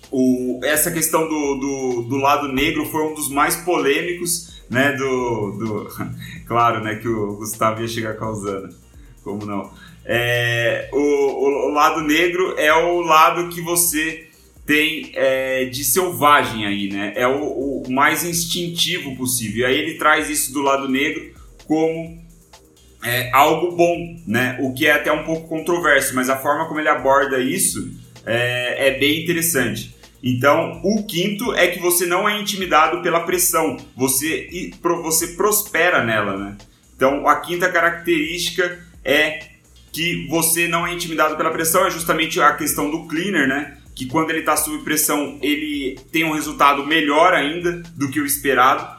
o, 0.09 0.59
essa 0.63 0.89
questão 0.89 1.29
do, 1.29 1.55
do, 1.55 2.01
do 2.09 2.15
lado 2.15 2.51
negro 2.51 2.83
foi 2.87 3.03
um 3.03 3.13
dos 3.13 3.29
mais 3.29 3.57
polêmicos 3.57 4.56
né, 4.69 4.93
do, 4.93 5.51
do... 5.51 5.89
Claro, 6.45 6.83
né, 6.83 6.95
que 6.95 7.07
o 7.07 7.35
Gustavo 7.35 7.81
ia 7.81 7.87
chegar 7.87 8.15
causando, 8.15 8.73
como 9.23 9.45
não. 9.45 9.69
É, 10.05 10.89
o, 10.93 10.97
o, 10.97 11.67
o, 11.67 11.73
lado 11.73 12.01
negro 12.01 12.55
é 12.57 12.73
o 12.73 13.01
lado 13.01 13.49
que 13.49 13.59
você 13.59 14.27
tem 14.65 15.11
é, 15.15 15.65
de 15.65 15.83
selvagem 15.83 16.65
aí, 16.65 16.89
né? 16.89 17.11
É 17.15 17.27
o, 17.27 17.83
o, 17.85 17.91
mais 17.91 18.23
instintivo 18.23 19.17
possível. 19.17 19.61
E 19.61 19.65
aí 19.65 19.77
ele 19.77 19.97
traz 19.97 20.29
isso 20.29 20.53
do 20.53 20.61
lado 20.61 20.87
negro 20.87 21.33
como 21.65 22.21
é, 23.03 23.29
algo 23.33 23.75
bom, 23.75 24.17
né? 24.25 24.57
O 24.61 24.73
que 24.73 24.87
é 24.87 24.93
até 24.93 25.11
um 25.11 25.23
pouco 25.23 25.47
controverso, 25.47 26.15
mas 26.15 26.29
a 26.29 26.37
forma 26.37 26.67
como 26.67 26.79
ele 26.79 26.89
aborda 26.89 27.39
isso 27.39 27.91
é, 28.25 28.87
é 28.87 28.99
bem 28.99 29.23
interessante. 29.23 29.93
Então, 30.21 30.81
o 30.83 31.05
quinto 31.05 31.53
é 31.53 31.67
que 31.67 31.79
você 31.79 32.05
não 32.05 32.27
é 32.27 32.39
intimidado 32.39 33.01
pela 33.01 33.19
pressão, 33.21 33.77
você, 33.95 34.71
você 34.81 35.27
prospera 35.29 36.03
nela, 36.03 36.37
né? 36.37 36.57
Então, 36.95 37.27
a 37.27 37.35
quinta 37.39 37.71
característica 37.71 38.79
é 39.05 39.47
que 39.91 40.27
você 40.27 40.67
não 40.67 40.85
é 40.85 40.93
intimidado 40.93 41.37
pela 41.37 41.51
pressão, 41.51 41.85
é 41.85 41.91
justamente 41.91 42.41
a 42.41 42.53
questão 42.53 42.89
do 42.89 43.07
cleaner, 43.07 43.47
né? 43.47 43.77
Que 43.95 44.05
quando 44.05 44.29
ele 44.31 44.39
está 44.39 44.57
sob 44.57 44.83
pressão, 44.83 45.37
ele 45.41 45.99
tem 46.11 46.23
um 46.23 46.33
resultado 46.33 46.85
melhor 46.85 47.33
ainda 47.33 47.83
do 47.95 48.09
que 48.09 48.19
o 48.19 48.25
esperado. 48.25 48.97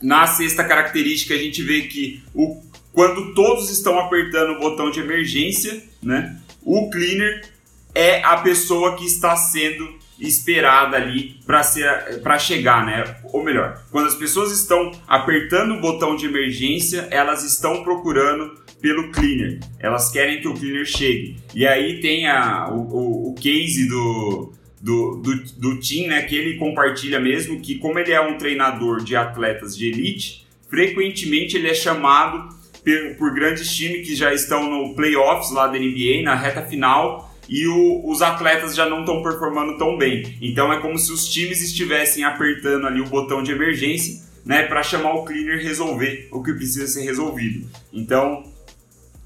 Na 0.00 0.26
sexta 0.26 0.64
característica, 0.64 1.34
a 1.34 1.38
gente 1.38 1.62
vê 1.62 1.82
que 1.82 2.22
o, 2.32 2.62
quando 2.92 3.34
todos 3.34 3.70
estão 3.70 3.98
apertando 3.98 4.52
o 4.52 4.60
botão 4.60 4.90
de 4.90 5.00
emergência, 5.00 5.82
né? 6.02 6.40
O 6.62 6.88
cleaner 6.90 7.48
é 7.94 8.22
a 8.22 8.36
pessoa 8.38 8.96
que 8.96 9.04
está 9.04 9.36
sendo 9.36 9.98
esperada 10.20 10.96
ali 10.96 11.38
para 11.46 12.38
chegar, 12.38 12.84
né? 12.84 13.16
Ou 13.32 13.42
melhor, 13.42 13.82
quando 13.90 14.06
as 14.06 14.14
pessoas 14.14 14.52
estão 14.52 14.90
apertando 15.06 15.74
o 15.74 15.80
botão 15.80 16.16
de 16.16 16.26
emergência, 16.26 17.06
elas 17.10 17.44
estão 17.44 17.82
procurando 17.82 18.58
pelo 18.80 19.10
cleaner. 19.10 19.60
Elas 19.78 20.10
querem 20.10 20.40
que 20.40 20.48
o 20.48 20.54
cleaner 20.54 20.86
chegue. 20.86 21.36
E 21.54 21.66
aí 21.66 22.00
tem 22.00 22.26
a, 22.26 22.68
o, 22.70 22.80
o, 22.80 23.30
o 23.30 23.34
case 23.34 23.88
do, 23.88 24.52
do, 24.80 25.16
do, 25.16 25.36
do 25.56 25.80
Tim, 25.80 26.06
né? 26.06 26.22
Que 26.22 26.36
ele 26.36 26.58
compartilha 26.58 27.20
mesmo 27.20 27.60
que 27.60 27.76
como 27.76 27.98
ele 27.98 28.12
é 28.12 28.20
um 28.20 28.38
treinador 28.38 29.02
de 29.02 29.16
atletas 29.16 29.76
de 29.76 29.88
elite, 29.88 30.46
frequentemente 30.68 31.56
ele 31.56 31.68
é 31.68 31.74
chamado 31.74 32.56
por, 32.84 33.16
por 33.16 33.34
grandes 33.34 33.74
times 33.74 34.06
que 34.06 34.14
já 34.14 34.32
estão 34.32 34.68
no 34.68 34.94
playoffs 34.94 35.52
lá 35.52 35.66
da 35.66 35.78
NBA, 35.78 36.22
na 36.22 36.34
reta 36.34 36.62
final, 36.62 37.27
e 37.48 37.66
o, 37.66 38.02
os 38.08 38.20
atletas 38.20 38.74
já 38.74 38.88
não 38.88 39.00
estão 39.00 39.22
performando 39.22 39.78
tão 39.78 39.96
bem. 39.96 40.36
Então 40.40 40.72
é 40.72 40.80
como 40.80 40.98
se 40.98 41.12
os 41.12 41.28
times 41.28 41.62
estivessem 41.62 42.24
apertando 42.24 42.86
ali 42.86 43.00
o 43.00 43.06
botão 43.06 43.42
de 43.42 43.52
emergência, 43.52 44.22
né, 44.44 44.62
para 44.62 44.82
chamar 44.82 45.14
o 45.14 45.24
cleaner 45.24 45.62
resolver 45.62 46.28
o 46.30 46.42
que 46.42 46.52
precisa 46.52 46.86
ser 46.86 47.02
resolvido. 47.02 47.68
Então, 47.92 48.44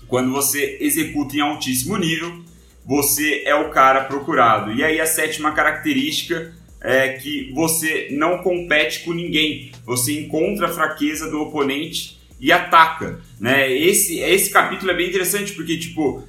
quando 0.08 0.30
você 0.30 0.78
executa 0.80 1.36
em 1.36 1.40
altíssimo 1.40 1.96
nível, 1.96 2.42
você 2.84 3.42
é 3.44 3.54
o 3.54 3.70
cara 3.70 4.04
procurado. 4.04 4.72
E 4.72 4.82
aí 4.82 5.00
a 5.00 5.06
sétima 5.06 5.52
característica 5.52 6.52
é 6.80 7.10
que 7.10 7.52
você 7.54 8.08
não 8.10 8.38
compete 8.38 9.04
com 9.04 9.12
ninguém. 9.12 9.70
Você 9.84 10.18
encontra 10.18 10.66
a 10.66 10.72
fraqueza 10.72 11.30
do 11.30 11.40
oponente 11.40 12.18
e 12.40 12.50
ataca, 12.50 13.20
né? 13.38 13.72
Esse 13.72 14.18
esse 14.18 14.50
capítulo 14.50 14.90
é 14.90 14.96
bem 14.96 15.08
interessante 15.08 15.52
porque 15.52 15.78
tipo 15.78 16.24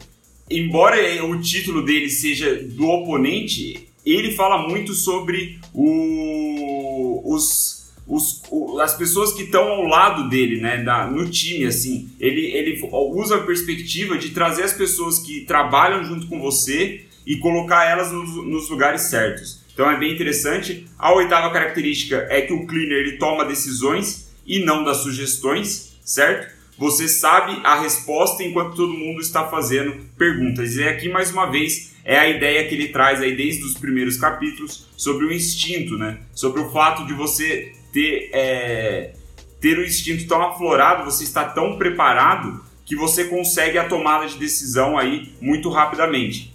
embora 0.50 0.98
o 1.26 1.40
título 1.40 1.84
dele 1.84 2.10
seja 2.10 2.56
do 2.64 2.88
oponente, 2.88 3.88
ele 4.06 4.32
fala 4.32 4.68
muito 4.68 4.94
sobre 4.94 5.60
o, 5.74 7.22
os, 7.34 7.92
os, 8.08 8.42
o, 8.52 8.80
as 8.80 8.96
pessoas 8.96 9.34
que 9.34 9.44
estão 9.44 9.64
ao 9.64 9.84
lado 9.84 10.30
dele, 10.30 10.60
né, 10.60 10.84
da, 10.84 11.08
no 11.08 11.30
time, 11.30 11.66
assim. 11.66 12.10
Ele, 12.20 12.42
ele 12.52 12.82
usa 12.92 13.38
a 13.38 13.44
perspectiva 13.44 14.18
de 14.18 14.30
trazer 14.32 14.64
as 14.64 14.74
pessoas 14.74 15.20
que 15.20 15.42
trabalham 15.42 16.04
junto 16.04 16.28
com 16.28 16.40
você 16.40 17.06
e 17.26 17.38
colocar 17.38 17.86
elas 17.86 18.12
nos, 18.12 18.36
nos 18.46 18.70
lugares 18.70 19.04
certos. 19.04 19.64
Então 19.74 19.90
é 19.90 19.98
bem 19.98 20.14
interessante. 20.14 20.86
A 21.00 21.14
oitava 21.14 21.52
característica 21.52 22.28
é 22.30 22.42
que 22.42 22.54
o 22.54 22.68
cleaner 22.68 23.00
ele 23.00 23.18
toma 23.18 23.46
decisões 23.46 24.32
e 24.46 24.60
não 24.60 24.84
dá 24.84 24.94
sugestões, 24.94 25.98
certo? 26.04 26.54
Você 26.78 27.08
sabe 27.08 27.60
a 27.64 27.80
resposta 27.80 28.44
enquanto 28.44 28.76
todo 28.76 28.94
mundo 28.94 29.22
está 29.22 29.48
fazendo 29.48 29.96
perguntas. 30.18 30.76
E 30.76 30.84
aqui, 30.84 31.08
mais 31.08 31.32
uma 31.32 31.46
vez, 31.46 31.94
é 32.04 32.18
a 32.18 32.28
ideia 32.28 32.68
que 32.68 32.76
ele 32.76 32.90
traz 32.90 33.22
aí 33.22 33.36
desde 33.36 33.64
os 33.64 33.76
primeiros 33.76 34.18
capítulos 34.18 34.88
sobre 34.98 35.26
o 35.26 35.32
instinto, 35.32 35.98
né? 35.98 36.20
Sobre 36.34 36.62
o 36.62 36.72
fato 36.72 37.06
de 37.06 37.14
você 37.14 37.74
ter, 37.92 38.30
é, 38.34 39.14
ter 39.62 39.78
o 39.78 39.86
instinto 39.86 40.28
tão 40.28 40.42
aflorado, 40.42 41.06
você 41.06 41.24
está 41.24 41.46
tão 41.46 41.78
preparado 41.78 42.64
que 42.86 42.96
você 42.96 43.26
consegue 43.26 43.78
a 43.78 43.88
tomada 43.88 44.28
de 44.28 44.38
decisão 44.38 44.98
aí 44.98 45.32
muito 45.40 45.70
rapidamente. 45.70 46.54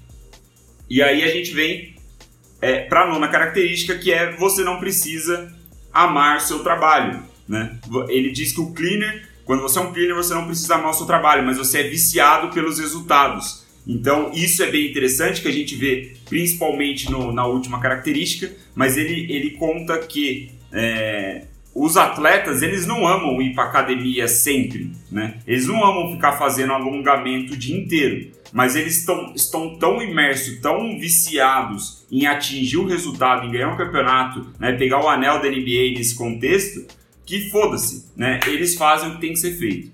E 0.90 1.02
aí 1.02 1.22
a 1.22 1.28
gente 1.28 1.52
vem 1.52 1.94
é, 2.60 2.80
para 2.80 3.02
a 3.02 3.06
nona 3.08 3.28
característica, 3.28 3.96
que 3.96 4.12
é 4.12 4.32
você 4.36 4.62
não 4.64 4.78
precisa 4.78 5.54
amar 5.92 6.40
seu 6.40 6.60
trabalho. 6.60 7.22
Né? 7.46 7.78
Ele 8.08 8.30
diz 8.30 8.52
que 8.52 8.60
o 8.60 8.72
cleaner 8.72 9.27
quando 9.48 9.62
você 9.62 9.78
é 9.78 9.80
um 9.80 9.94
cleaner, 9.94 10.14
você 10.14 10.34
não 10.34 10.44
precisa 10.44 10.74
amar 10.74 10.90
o 10.90 10.92
seu 10.92 11.06
trabalho, 11.06 11.42
mas 11.42 11.56
você 11.56 11.78
é 11.78 11.82
viciado 11.84 12.52
pelos 12.52 12.78
resultados. 12.78 13.64
Então, 13.86 14.30
isso 14.34 14.62
é 14.62 14.70
bem 14.70 14.90
interessante 14.90 15.40
que 15.40 15.48
a 15.48 15.52
gente 15.52 15.74
vê 15.74 16.12
principalmente 16.28 17.10
no, 17.10 17.32
na 17.32 17.46
última 17.46 17.80
característica, 17.80 18.54
mas 18.74 18.98
ele, 18.98 19.32
ele 19.32 19.52
conta 19.52 19.96
que 20.00 20.50
é, 20.70 21.44
os 21.74 21.96
atletas, 21.96 22.60
eles 22.60 22.86
não 22.86 23.08
amam 23.08 23.40
ir 23.40 23.54
para 23.54 23.64
academia 23.64 24.28
sempre, 24.28 24.92
né? 25.10 25.38
Eles 25.46 25.66
não 25.66 25.82
amam 25.82 26.12
ficar 26.12 26.32
fazendo 26.32 26.74
alongamento 26.74 27.54
o 27.54 27.56
dia 27.56 27.74
inteiro, 27.74 28.30
mas 28.52 28.76
eles 28.76 29.06
tão, 29.06 29.32
estão 29.34 29.78
tão 29.78 30.02
imersos, 30.02 30.60
tão 30.60 30.98
viciados 30.98 32.04
em 32.12 32.26
atingir 32.26 32.76
o 32.76 32.86
resultado, 32.86 33.46
em 33.46 33.50
ganhar 33.50 33.72
um 33.72 33.78
campeonato, 33.78 34.46
né? 34.60 34.72
pegar 34.72 35.02
o 35.02 35.08
anel 35.08 35.40
da 35.40 35.48
NBA 35.48 35.94
nesse 35.96 36.14
contexto, 36.14 36.84
que 37.28 37.50
foda-se, 37.50 38.06
né? 38.16 38.40
Eles 38.46 38.74
fazem 38.74 39.10
o 39.10 39.14
que 39.16 39.20
tem 39.20 39.34
que 39.34 39.38
ser 39.38 39.52
feito. 39.52 39.90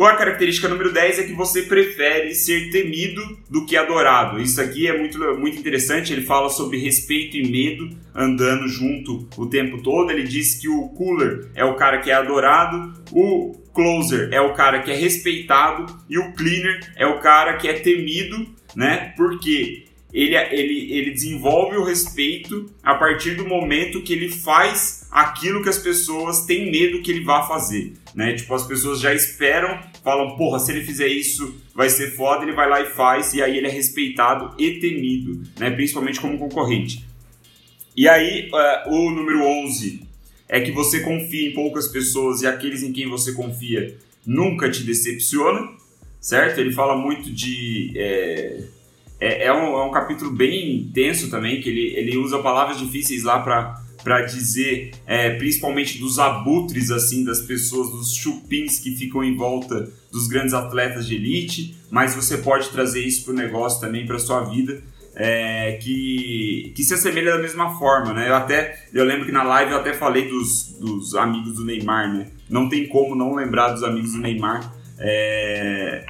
A 0.00 0.14
característica 0.14 0.68
número 0.68 0.92
10 0.92 1.20
é 1.20 1.22
que 1.24 1.32
você 1.32 1.62
prefere 1.62 2.34
ser 2.34 2.70
temido 2.70 3.20
do 3.48 3.64
que 3.64 3.76
adorado. 3.76 4.40
Isso 4.40 4.60
aqui 4.60 4.86
é 4.86 4.96
muito, 4.96 5.18
muito 5.38 5.58
interessante, 5.58 6.12
ele 6.12 6.22
fala 6.22 6.48
sobre 6.48 6.78
respeito 6.78 7.36
e 7.36 7.48
medo 7.48 7.96
andando 8.14 8.68
junto 8.68 9.28
o 9.36 9.46
tempo 9.46 9.82
todo. 9.82 10.10
Ele 10.10 10.24
diz 10.24 10.54
que 10.54 10.68
o 10.68 10.88
cooler 10.90 11.48
é 11.54 11.64
o 11.64 11.76
cara 11.76 11.98
que 11.98 12.10
é 12.10 12.14
adorado, 12.14 12.92
o 13.12 13.56
closer 13.72 14.28
é 14.32 14.40
o 14.40 14.54
cara 14.54 14.82
que 14.82 14.90
é 14.90 14.94
respeitado 14.94 15.86
e 16.08 16.18
o 16.18 16.32
cleaner 16.32 16.92
é 16.96 17.06
o 17.06 17.20
cara 17.20 17.56
que 17.56 17.68
é 17.68 17.74
temido, 17.74 18.48
né? 18.74 19.12
Porque 19.16 19.84
ele, 20.12 20.34
ele, 20.34 20.92
ele 20.92 21.10
desenvolve 21.10 21.76
o 21.76 21.84
respeito 21.84 22.66
a 22.82 22.94
partir 22.94 23.34
do 23.34 23.46
momento 23.46 24.02
que 24.02 24.12
ele 24.12 24.30
faz 24.30 25.06
aquilo 25.10 25.62
que 25.62 25.68
as 25.68 25.78
pessoas 25.78 26.46
têm 26.46 26.70
medo 26.70 27.02
que 27.02 27.10
ele 27.10 27.24
vá 27.24 27.46
fazer, 27.46 27.92
né? 28.14 28.32
Tipo, 28.32 28.54
as 28.54 28.66
pessoas 28.66 29.00
já 29.00 29.14
esperam, 29.14 29.80
falam, 30.02 30.36
porra, 30.36 30.58
se 30.58 30.72
ele 30.72 30.84
fizer 30.84 31.08
isso 31.08 31.54
vai 31.74 31.90
ser 31.90 32.12
foda, 32.12 32.44
ele 32.44 32.54
vai 32.54 32.68
lá 32.68 32.80
e 32.80 32.86
faz, 32.86 33.34
e 33.34 33.42
aí 33.42 33.58
ele 33.58 33.66
é 33.66 33.70
respeitado 33.70 34.54
e 34.58 34.80
temido, 34.80 35.42
né? 35.58 35.70
Principalmente 35.70 36.20
como 36.20 36.38
concorrente. 36.38 37.06
E 37.94 38.08
aí, 38.08 38.48
uh, 38.50 38.94
o 38.94 39.10
número 39.10 39.44
11 39.44 40.06
é 40.48 40.60
que 40.60 40.70
você 40.70 41.00
confia 41.00 41.50
em 41.50 41.52
poucas 41.52 41.88
pessoas 41.88 42.40
e 42.40 42.46
aqueles 42.46 42.82
em 42.82 42.92
quem 42.92 43.08
você 43.08 43.32
confia 43.32 43.98
nunca 44.24 44.70
te 44.70 44.84
decepciona, 44.84 45.68
certo? 46.18 46.60
Ele 46.60 46.72
fala 46.72 46.96
muito 46.96 47.30
de... 47.30 47.92
É 47.94 48.77
é, 49.20 49.46
é, 49.46 49.52
um, 49.52 49.78
é 49.78 49.84
um 49.84 49.90
capítulo 49.90 50.30
bem 50.30 50.90
tenso 50.94 51.30
também, 51.30 51.60
que 51.60 51.68
ele, 51.68 51.94
ele 51.96 52.16
usa 52.16 52.38
palavras 52.38 52.78
difíceis 52.78 53.24
lá 53.24 53.40
para 53.40 53.86
para 54.02 54.22
dizer, 54.22 54.92
é, 55.06 55.30
principalmente 55.30 55.98
dos 55.98 56.18
abutres 56.18 56.90
assim 56.90 57.24
das 57.24 57.42
pessoas, 57.42 57.90
dos 57.90 58.14
chupins 58.14 58.78
que 58.78 58.96
ficam 58.96 59.22
em 59.24 59.36
volta 59.36 59.90
dos 60.10 60.28
grandes 60.28 60.54
atletas 60.54 61.06
de 61.06 61.16
elite, 61.16 61.76
mas 61.90 62.14
você 62.14 62.38
pode 62.38 62.70
trazer 62.70 63.04
isso 63.04 63.24
para 63.24 63.34
o 63.34 63.36
negócio 63.36 63.80
também, 63.80 64.06
para 64.06 64.18
sua 64.18 64.44
vida, 64.44 64.80
é, 65.14 65.72
que, 65.82 66.72
que 66.76 66.84
se 66.84 66.94
assemelha 66.94 67.32
da 67.32 67.42
mesma 67.42 67.76
forma, 67.76 68.12
né? 68.12 68.28
Eu 68.28 68.36
até 68.36 68.78
eu 68.94 69.04
lembro 69.04 69.26
que 69.26 69.32
na 69.32 69.42
live 69.42 69.72
eu 69.72 69.78
até 69.78 69.92
falei 69.92 70.28
dos, 70.28 70.76
dos 70.78 71.14
amigos 71.16 71.56
do 71.56 71.64
Neymar, 71.64 72.12
né? 72.12 72.28
Não 72.48 72.68
tem 72.68 72.86
como 72.86 73.16
não 73.16 73.34
lembrar 73.34 73.70
dos 73.70 73.82
amigos 73.82 74.12
do 74.12 74.18
Neymar 74.18 74.72
é, 74.98 76.04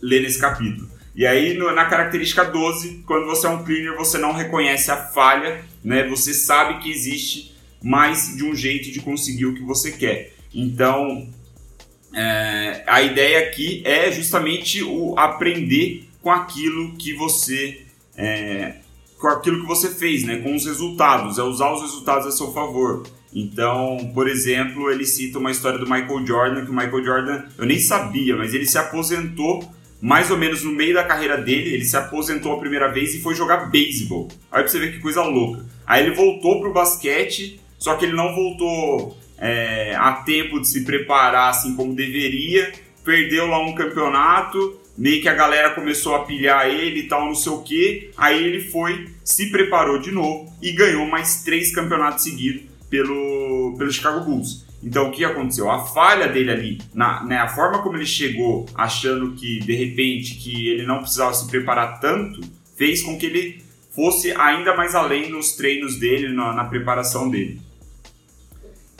ler 0.00 0.22
nesse 0.22 0.38
capítulo. 0.38 0.89
E 1.14 1.26
aí, 1.26 1.54
no, 1.54 1.72
na 1.74 1.86
característica 1.86 2.44
12, 2.44 3.02
quando 3.06 3.26
você 3.26 3.46
é 3.46 3.50
um 3.50 3.64
cleaner, 3.64 3.96
você 3.96 4.16
não 4.18 4.32
reconhece 4.32 4.90
a 4.90 4.96
falha, 4.96 5.64
né? 5.82 6.06
Você 6.08 6.32
sabe 6.32 6.78
que 6.82 6.90
existe 6.90 7.54
mais 7.82 8.36
de 8.36 8.44
um 8.44 8.54
jeito 8.54 8.90
de 8.90 9.00
conseguir 9.00 9.46
o 9.46 9.54
que 9.54 9.62
você 9.62 9.92
quer. 9.92 10.34
Então, 10.54 11.28
é, 12.14 12.84
a 12.86 13.02
ideia 13.02 13.40
aqui 13.40 13.82
é 13.84 14.10
justamente 14.12 14.82
o 14.82 15.14
aprender 15.18 16.08
com 16.22 16.30
aquilo 16.30 16.96
que 16.96 17.12
você 17.14 17.82
é, 18.16 18.76
com 19.18 19.28
aquilo 19.28 19.60
que 19.60 19.66
você 19.66 19.88
fez, 19.90 20.24
né? 20.24 20.38
Com 20.38 20.54
os 20.54 20.64
resultados, 20.64 21.38
é 21.38 21.42
usar 21.42 21.72
os 21.72 21.82
resultados 21.82 22.26
a 22.26 22.30
seu 22.30 22.52
favor. 22.52 23.02
Então, 23.32 24.10
por 24.14 24.28
exemplo, 24.28 24.90
ele 24.90 25.04
cita 25.04 25.38
uma 25.38 25.50
história 25.50 25.78
do 25.78 25.84
Michael 25.84 26.26
Jordan, 26.26 26.64
que 26.64 26.70
o 26.70 26.74
Michael 26.74 27.04
Jordan, 27.04 27.44
eu 27.56 27.66
nem 27.66 27.78
sabia, 27.78 28.36
mas 28.36 28.54
ele 28.54 28.66
se 28.66 28.78
aposentou 28.78 29.72
mais 30.00 30.30
ou 30.30 30.38
menos 30.38 30.64
no 30.64 30.72
meio 30.72 30.94
da 30.94 31.04
carreira 31.04 31.36
dele, 31.36 31.74
ele 31.74 31.84
se 31.84 31.96
aposentou 31.96 32.52
a 32.52 32.58
primeira 32.58 32.88
vez 32.88 33.14
e 33.14 33.20
foi 33.20 33.34
jogar 33.34 33.70
beisebol. 33.70 34.28
Aí 34.50 34.62
pra 34.62 34.68
você 34.68 34.78
ver 34.78 34.92
que 34.92 34.98
coisa 34.98 35.22
louca. 35.22 35.64
Aí 35.86 36.04
ele 36.04 36.14
voltou 36.14 36.60
pro 36.60 36.72
basquete, 36.72 37.60
só 37.78 37.94
que 37.94 38.06
ele 38.06 38.14
não 38.14 38.34
voltou 38.34 39.16
é, 39.36 39.94
a 39.96 40.12
tempo 40.12 40.60
de 40.60 40.68
se 40.68 40.84
preparar 40.84 41.50
assim 41.50 41.74
como 41.74 41.94
deveria. 41.94 42.72
Perdeu 43.04 43.46
lá 43.46 43.58
um 43.58 43.74
campeonato, 43.74 44.78
meio 44.96 45.20
que 45.20 45.28
a 45.28 45.34
galera 45.34 45.70
começou 45.70 46.14
a 46.14 46.24
pilhar 46.24 46.66
ele 46.68 47.00
e 47.00 47.08
tal, 47.08 47.26
não 47.26 47.34
sei 47.34 47.52
o 47.52 47.62
que. 47.62 48.10
Aí 48.16 48.42
ele 48.42 48.60
foi, 48.60 49.08
se 49.24 49.50
preparou 49.50 49.98
de 49.98 50.10
novo 50.10 50.50
e 50.62 50.72
ganhou 50.72 51.06
mais 51.06 51.42
três 51.42 51.74
campeonatos 51.74 52.24
seguidos 52.24 52.62
pelo, 52.88 53.74
pelo 53.78 53.90
Chicago 53.90 54.24
Bulls. 54.24 54.69
Então 54.82 55.08
o 55.08 55.10
que 55.10 55.24
aconteceu? 55.24 55.70
A 55.70 55.86
falha 55.86 56.28
dele 56.28 56.50
ali, 56.50 56.78
na, 56.94 57.24
né, 57.24 57.36
a 57.36 57.48
forma 57.48 57.82
como 57.82 57.96
ele 57.96 58.06
chegou, 58.06 58.66
achando 58.74 59.32
que 59.32 59.60
de 59.60 59.74
repente 59.74 60.36
que 60.36 60.68
ele 60.68 60.86
não 60.86 61.00
precisava 61.00 61.34
se 61.34 61.46
preparar 61.48 62.00
tanto, 62.00 62.40
fez 62.76 63.02
com 63.02 63.18
que 63.18 63.26
ele 63.26 63.62
fosse 63.94 64.32
ainda 64.32 64.74
mais 64.74 64.94
além 64.94 65.30
nos 65.30 65.52
treinos 65.52 65.98
dele, 65.98 66.28
na, 66.32 66.54
na 66.54 66.64
preparação 66.64 67.28
dele. 67.28 67.60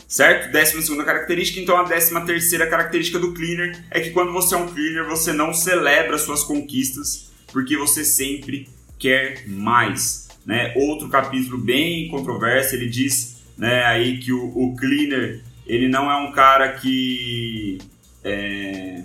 Certo? 0.06 0.50
Décima 0.50 0.82
segunda 0.82 1.04
característica, 1.04 1.60
então 1.60 1.76
a 1.76 1.84
décima 1.84 2.26
terceira 2.26 2.66
característica 2.66 3.18
do 3.18 3.32
cleaner 3.32 3.84
é 3.90 4.00
que 4.00 4.10
quando 4.10 4.32
você 4.32 4.56
é 4.56 4.58
um 4.58 4.66
cleaner, 4.66 5.08
você 5.08 5.32
não 5.32 5.54
celebra 5.54 6.18
suas 6.18 6.42
conquistas, 6.42 7.30
porque 7.52 7.76
você 7.76 8.04
sempre 8.04 8.68
quer 8.98 9.44
mais. 9.46 10.28
Né? 10.44 10.74
Outro 10.76 11.08
capítulo 11.08 11.58
bem 11.58 12.08
controverso, 12.08 12.74
ele 12.74 12.88
diz 12.88 13.40
né, 13.56 13.84
aí 13.84 14.18
que 14.18 14.32
o, 14.32 14.46
o 14.46 14.76
cleaner 14.76 15.42
ele 15.70 15.88
não 15.88 16.10
é 16.10 16.16
um 16.16 16.32
cara 16.32 16.72
que 16.72 17.78
é, 18.24 19.04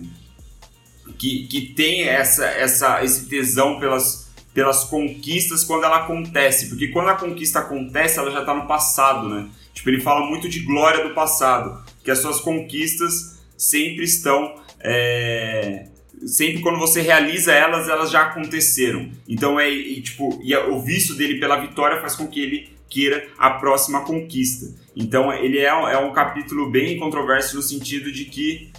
que, 1.17 1.47
que 1.47 1.62
tem 1.73 2.04
essa, 2.04 2.43
essa, 2.45 3.04
esse 3.04 3.30
tesão 3.30 3.80
pelas, 3.80 4.34
pelas 4.51 4.84
conquistas 4.84 5.63
quando 5.63 5.84
ela 5.84 5.97
acontece, 5.97 6.67
porque 6.69 6.88
quando 6.88 7.10
a 7.10 7.15
conquista 7.15 7.60
acontece, 7.60 8.17
ela 8.17 8.32
já 8.32 8.39
está 8.39 8.54
no 8.54 8.67
passado, 8.67 9.30
né? 9.30 9.47
Tipo, 9.73 9.89
ele 9.89 10.01
fala 10.01 10.25
muito 10.25 10.49
de 10.49 10.62
glória 10.62 11.08
do 11.08 11.13
passado, 11.13 11.84
que 12.04 12.10
as 12.10 12.19
suas 12.19 12.41
conquistas 12.41 13.43
sempre 13.56 14.04
estão 14.04 14.56
é, 14.80 15.88
sempre 16.25 16.62
quando 16.62 16.80
você 16.80 17.01
realiza 17.01 17.54
elas, 17.54 17.88
elas 17.88 18.10
já 18.10 18.23
aconteceram. 18.23 19.12
Então 19.28 19.60
é 19.60 19.69
e, 19.69 20.01
tipo, 20.01 20.39
e 20.43 20.56
o 20.56 20.82
vício 20.82 21.15
dele 21.15 21.39
pela 21.39 21.58
vitória 21.58 22.01
faz 22.01 22.15
com 22.15 22.28
que 22.28 22.41
ele 22.41 22.74
queira 22.95 23.27
a 23.38 23.49
próxima 23.49 24.05
conquista. 24.05 24.73
Então 24.95 25.34
ele 25.34 25.60
é, 25.60 25.65
é 25.65 25.97
um 25.97 26.13
capítulo 26.13 26.71
bem 26.71 26.97
controverso 26.97 27.58
no 27.58 27.62
sentido 27.62 28.10
de 28.10 28.23
que 28.23 28.71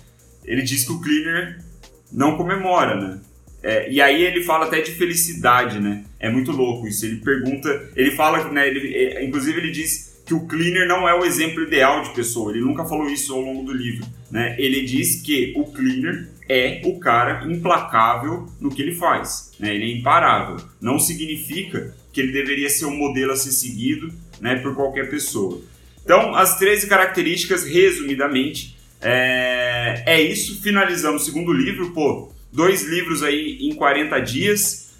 ele 0.42 0.62
diz 0.62 0.84
que 0.84 0.92
o 0.92 1.00
Cleaner 1.00 1.62
não 2.10 2.38
comemora, 2.38 2.98
né? 2.98 3.20
É, 3.62 3.90
e 3.90 4.00
aí 4.00 4.22
ele 4.22 4.42
fala 4.42 4.66
até 4.66 4.80
de 4.80 4.92
felicidade, 4.92 5.78
né? 5.80 6.04
É 6.18 6.30
muito 6.30 6.50
louco 6.50 6.88
isso. 6.88 7.04
Ele 7.04 7.16
pergunta, 7.16 7.90
ele 7.94 8.12
fala, 8.12 8.50
né? 8.50 8.66
Ele, 8.66 8.94
é, 8.94 9.24
inclusive 9.24 9.58
ele 9.58 9.70
diz 9.70 10.22
que 10.24 10.32
o 10.32 10.46
cleaner 10.46 10.88
não 10.88 11.06
é 11.06 11.14
o 11.14 11.24
exemplo 11.24 11.62
ideal 11.62 12.02
de 12.02 12.10
pessoa. 12.14 12.52
Ele 12.52 12.64
nunca 12.64 12.84
falou 12.84 13.10
isso 13.10 13.34
ao 13.34 13.40
longo 13.40 13.64
do 13.64 13.72
livro, 13.72 14.06
né? 14.30 14.56
Ele 14.58 14.82
diz 14.82 15.20
que 15.20 15.52
o 15.56 15.64
cleaner 15.64 16.28
é 16.48 16.80
o 16.84 16.98
cara 16.98 17.44
implacável 17.50 18.46
no 18.60 18.70
que 18.70 18.82
ele 18.82 18.94
faz, 18.94 19.52
né? 19.58 19.74
Ele 19.74 19.84
é 19.84 19.96
imparável. 19.98 20.56
Não 20.80 20.98
significa 20.98 21.94
que 22.12 22.20
ele 22.20 22.32
deveria 22.32 22.70
ser 22.70 22.86
um 22.86 22.96
modelo 22.96 23.32
a 23.32 23.36
ser 23.36 23.52
seguido, 23.52 24.12
né? 24.40 24.56
Por 24.56 24.74
qualquer 24.74 25.10
pessoa. 25.10 25.60
Então, 26.04 26.34
as 26.34 26.56
13 26.58 26.86
características, 26.86 27.64
resumidamente, 27.64 28.76
é, 29.00 30.04
é 30.06 30.20
isso. 30.20 30.62
Finalizamos 30.62 31.22
o 31.22 31.24
segundo 31.24 31.52
livro, 31.52 31.90
pô, 31.90 32.32
dois 32.52 32.84
livros 32.84 33.22
aí 33.22 33.58
em 33.60 33.74
40 33.74 34.18
dias. 34.20 34.94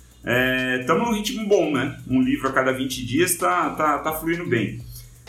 Estamos 0.80 1.02
é, 1.02 1.06
num 1.06 1.14
ritmo 1.14 1.46
bom, 1.46 1.72
né? 1.72 1.96
Um 2.08 2.20
livro 2.20 2.48
a 2.48 2.52
cada 2.52 2.72
20 2.72 3.06
dias 3.06 3.36
tá, 3.36 3.70
tá, 3.70 3.98
tá 3.98 4.12
fluindo 4.12 4.44
bem. 4.46 4.80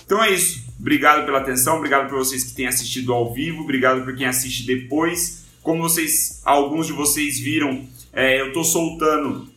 Então 0.04 0.24
é 0.24 0.32
isso. 0.32 0.66
Obrigado 0.80 1.26
pela 1.26 1.40
atenção, 1.40 1.78
obrigado 1.78 2.10
por 2.10 2.18
vocês 2.18 2.44
que 2.44 2.56
têm 2.56 2.68
assistido 2.68 3.14
ao 3.14 3.34
vivo, 3.34 3.62
obrigado 3.62 4.04
por 4.04 4.16
quem 4.16 4.28
assiste 4.28 4.66
depois. 4.66 5.46
Como 5.68 5.82
vocês, 5.82 6.42
alguns 6.46 6.88
de 6.88 6.94
vocês 6.94 7.42
viram, 7.42 7.86
é, 8.14 8.40
eu 8.40 8.48
estou 8.48 8.64
soltando 8.64 9.50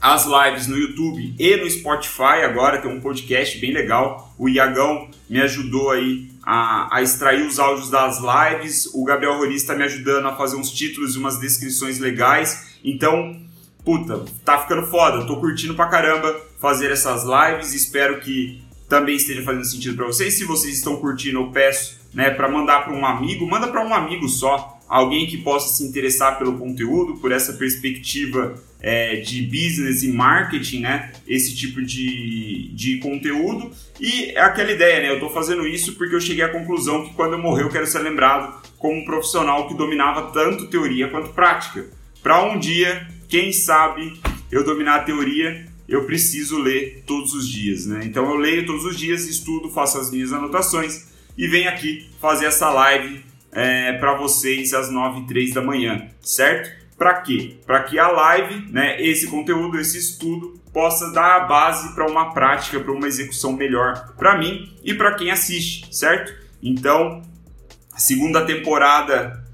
as 0.00 0.24
lives 0.24 0.68
no 0.68 0.78
YouTube 0.78 1.34
e 1.36 1.56
no 1.56 1.68
Spotify 1.68 2.44
agora, 2.44 2.80
tem 2.80 2.88
um 2.88 3.00
podcast 3.00 3.58
bem 3.58 3.72
legal. 3.72 4.32
O 4.38 4.48
Iagão 4.48 5.10
me 5.28 5.40
ajudou 5.40 5.90
aí 5.90 6.30
a, 6.44 6.96
a 6.96 7.02
extrair 7.02 7.44
os 7.44 7.58
áudios 7.58 7.90
das 7.90 8.20
lives, 8.20 8.88
o 8.94 9.02
Gabriel 9.02 9.36
Roriz 9.36 9.62
está 9.62 9.74
me 9.74 9.82
ajudando 9.82 10.26
a 10.26 10.36
fazer 10.36 10.54
uns 10.54 10.70
títulos 10.70 11.16
e 11.16 11.18
umas 11.18 11.40
descrições 11.40 11.98
legais. 11.98 12.78
Então, 12.84 13.42
puta, 13.84 14.24
tá 14.44 14.58
ficando 14.58 14.86
foda. 14.86 15.26
tô 15.26 15.40
curtindo 15.40 15.74
pra 15.74 15.88
caramba 15.88 16.40
fazer 16.60 16.92
essas 16.92 17.24
lives, 17.24 17.74
espero 17.74 18.20
que 18.20 18.62
também 18.88 19.16
esteja 19.16 19.42
fazendo 19.42 19.64
sentido 19.64 19.96
para 19.96 20.06
vocês. 20.06 20.34
Se 20.34 20.44
vocês 20.44 20.76
estão 20.76 20.98
curtindo, 20.98 21.40
eu 21.40 21.50
peço 21.50 21.98
né, 22.14 22.30
para 22.30 22.48
mandar 22.48 22.84
para 22.84 22.94
um 22.94 23.04
amigo, 23.04 23.44
manda 23.44 23.66
para 23.66 23.84
um 23.84 23.92
amigo 23.92 24.28
só, 24.28 24.77
alguém 24.88 25.26
que 25.26 25.36
possa 25.38 25.76
se 25.76 25.84
interessar 25.84 26.38
pelo 26.38 26.56
conteúdo, 26.58 27.18
por 27.20 27.30
essa 27.30 27.52
perspectiva 27.52 28.54
é, 28.80 29.16
de 29.16 29.42
business 29.42 30.02
e 30.02 30.08
marketing, 30.08 30.80
né? 30.80 31.12
Esse 31.26 31.54
tipo 31.54 31.82
de, 31.82 32.70
de 32.72 32.98
conteúdo. 32.98 33.70
E 34.00 34.30
é 34.30 34.40
aquela 34.40 34.72
ideia, 34.72 35.00
né? 35.00 35.10
Eu 35.10 35.14
estou 35.14 35.30
fazendo 35.30 35.66
isso 35.66 35.94
porque 35.94 36.14
eu 36.14 36.20
cheguei 36.20 36.44
à 36.44 36.48
conclusão 36.48 37.04
que 37.04 37.14
quando 37.14 37.34
eu 37.34 37.38
morrer 37.38 37.64
eu 37.64 37.70
quero 37.70 37.86
ser 37.86 37.98
lembrado 38.00 38.62
como 38.78 38.98
um 38.98 39.04
profissional 39.04 39.68
que 39.68 39.74
dominava 39.74 40.32
tanto 40.32 40.68
teoria 40.68 41.08
quanto 41.08 41.30
prática. 41.30 41.86
Para 42.22 42.44
um 42.44 42.58
dia, 42.58 43.06
quem 43.28 43.52
sabe, 43.52 44.18
eu 44.50 44.64
dominar 44.64 44.96
a 44.96 45.02
teoria, 45.04 45.66
eu 45.88 46.04
preciso 46.04 46.58
ler 46.58 47.02
todos 47.06 47.34
os 47.34 47.48
dias, 47.48 47.86
né? 47.86 48.00
Então 48.04 48.30
eu 48.30 48.36
leio 48.36 48.66
todos 48.66 48.84
os 48.84 48.96
dias, 48.96 49.26
estudo, 49.26 49.70
faço 49.70 49.98
as 49.98 50.10
minhas 50.10 50.32
anotações 50.32 51.08
e 51.36 51.46
venho 51.48 51.68
aqui 51.68 52.08
fazer 52.20 52.46
essa 52.46 52.70
live 52.70 53.22
é, 53.58 53.92
para 53.94 54.14
vocês 54.14 54.72
às 54.72 54.88
9 54.88 55.22
e 55.22 55.26
3 55.26 55.54
da 55.54 55.60
manhã, 55.60 56.08
certo? 56.20 56.70
Para 56.96 57.14
quê? 57.22 57.56
Para 57.66 57.82
que 57.82 57.98
a 57.98 58.06
live, 58.08 58.70
né, 58.70 59.02
esse 59.02 59.26
conteúdo, 59.26 59.80
esse 59.80 59.98
estudo, 59.98 60.60
possa 60.72 61.12
dar 61.12 61.36
a 61.36 61.40
base 61.40 61.92
para 61.92 62.08
uma 62.08 62.32
prática, 62.32 62.78
para 62.78 62.92
uma 62.92 63.08
execução 63.08 63.52
melhor 63.52 64.14
para 64.16 64.38
mim 64.38 64.72
e 64.84 64.94
para 64.94 65.14
quem 65.14 65.32
assiste, 65.32 65.92
certo? 65.92 66.32
Então, 66.62 67.20
segunda 67.96 68.46
temporada 68.46 69.44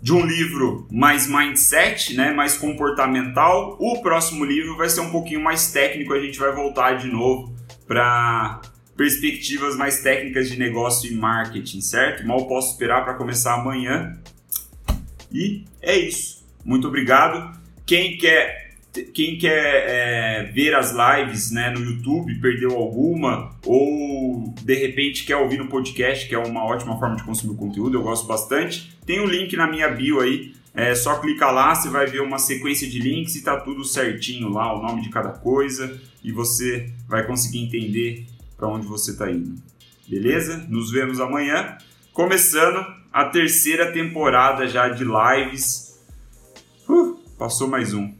de 0.00 0.12
um 0.12 0.24
livro 0.24 0.86
mais 0.88 1.26
mindset, 1.26 2.14
né, 2.14 2.32
mais 2.32 2.56
comportamental. 2.56 3.76
O 3.80 4.00
próximo 4.02 4.44
livro 4.44 4.76
vai 4.76 4.88
ser 4.88 5.00
um 5.00 5.10
pouquinho 5.10 5.42
mais 5.42 5.72
técnico, 5.72 6.12
a 6.12 6.20
gente 6.20 6.38
vai 6.38 6.52
voltar 6.52 6.92
de 6.92 7.08
novo 7.08 7.52
para 7.88 8.60
perspectivas 8.96 9.76
mais 9.76 10.00
técnicas 10.02 10.48
de 10.48 10.58
negócio 10.58 11.10
e 11.12 11.14
marketing, 11.14 11.80
certo? 11.80 12.26
Mal 12.26 12.46
posso 12.46 12.72
esperar 12.72 13.04
para 13.04 13.14
começar 13.14 13.54
amanhã. 13.54 14.18
E 15.32 15.64
é 15.82 15.96
isso. 15.96 16.44
Muito 16.64 16.88
obrigado. 16.88 17.56
Quem 17.84 18.16
quer 18.16 18.66
quem 19.12 19.36
quer 19.36 19.84
é, 19.88 20.42
ver 20.54 20.74
as 20.74 20.92
lives 20.92 21.50
né, 21.50 21.68
no 21.68 21.80
YouTube, 21.80 22.34
perdeu 22.40 22.74
alguma, 22.74 23.54
ou 23.64 24.54
de 24.62 24.74
repente 24.74 25.24
quer 25.24 25.36
ouvir 25.36 25.58
no 25.58 25.68
podcast, 25.68 26.26
que 26.26 26.34
é 26.34 26.38
uma 26.38 26.64
ótima 26.64 26.98
forma 26.98 27.16
de 27.16 27.22
consumir 27.22 27.56
conteúdo, 27.56 27.98
eu 27.98 28.02
gosto 28.02 28.26
bastante. 28.26 28.96
Tem 29.04 29.20
um 29.20 29.26
link 29.26 29.54
na 29.54 29.66
minha 29.66 29.88
bio 29.88 30.20
aí, 30.20 30.54
é 30.74 30.94
só 30.94 31.18
clicar 31.18 31.52
lá, 31.52 31.74
você 31.74 31.88
vai 31.88 32.06
ver 32.06 32.22
uma 32.22 32.38
sequência 32.38 32.88
de 32.88 32.98
links 32.98 33.34
e 33.36 33.42
tá 33.42 33.60
tudo 33.60 33.84
certinho 33.84 34.48
lá, 34.48 34.74
o 34.74 34.82
nome 34.82 35.02
de 35.02 35.10
cada 35.10 35.30
coisa, 35.30 36.00
e 36.22 36.32
você 36.32 36.90
vai 37.06 37.26
conseguir 37.26 37.64
entender 37.64 38.26
para 38.56 38.68
onde 38.68 38.86
você 38.86 39.12
está 39.12 39.30
indo. 39.30 39.60
Beleza? 40.08 40.64
Nos 40.68 40.90
vemos 40.90 41.20
amanhã, 41.20 41.76
começando 42.12 42.84
a 43.12 43.24
terceira 43.26 43.92
temporada 43.92 44.66
já 44.66 44.88
de 44.88 45.04
lives. 45.04 45.98
Uh, 46.88 47.18
passou 47.38 47.68
mais 47.68 47.92
um. 47.92 48.14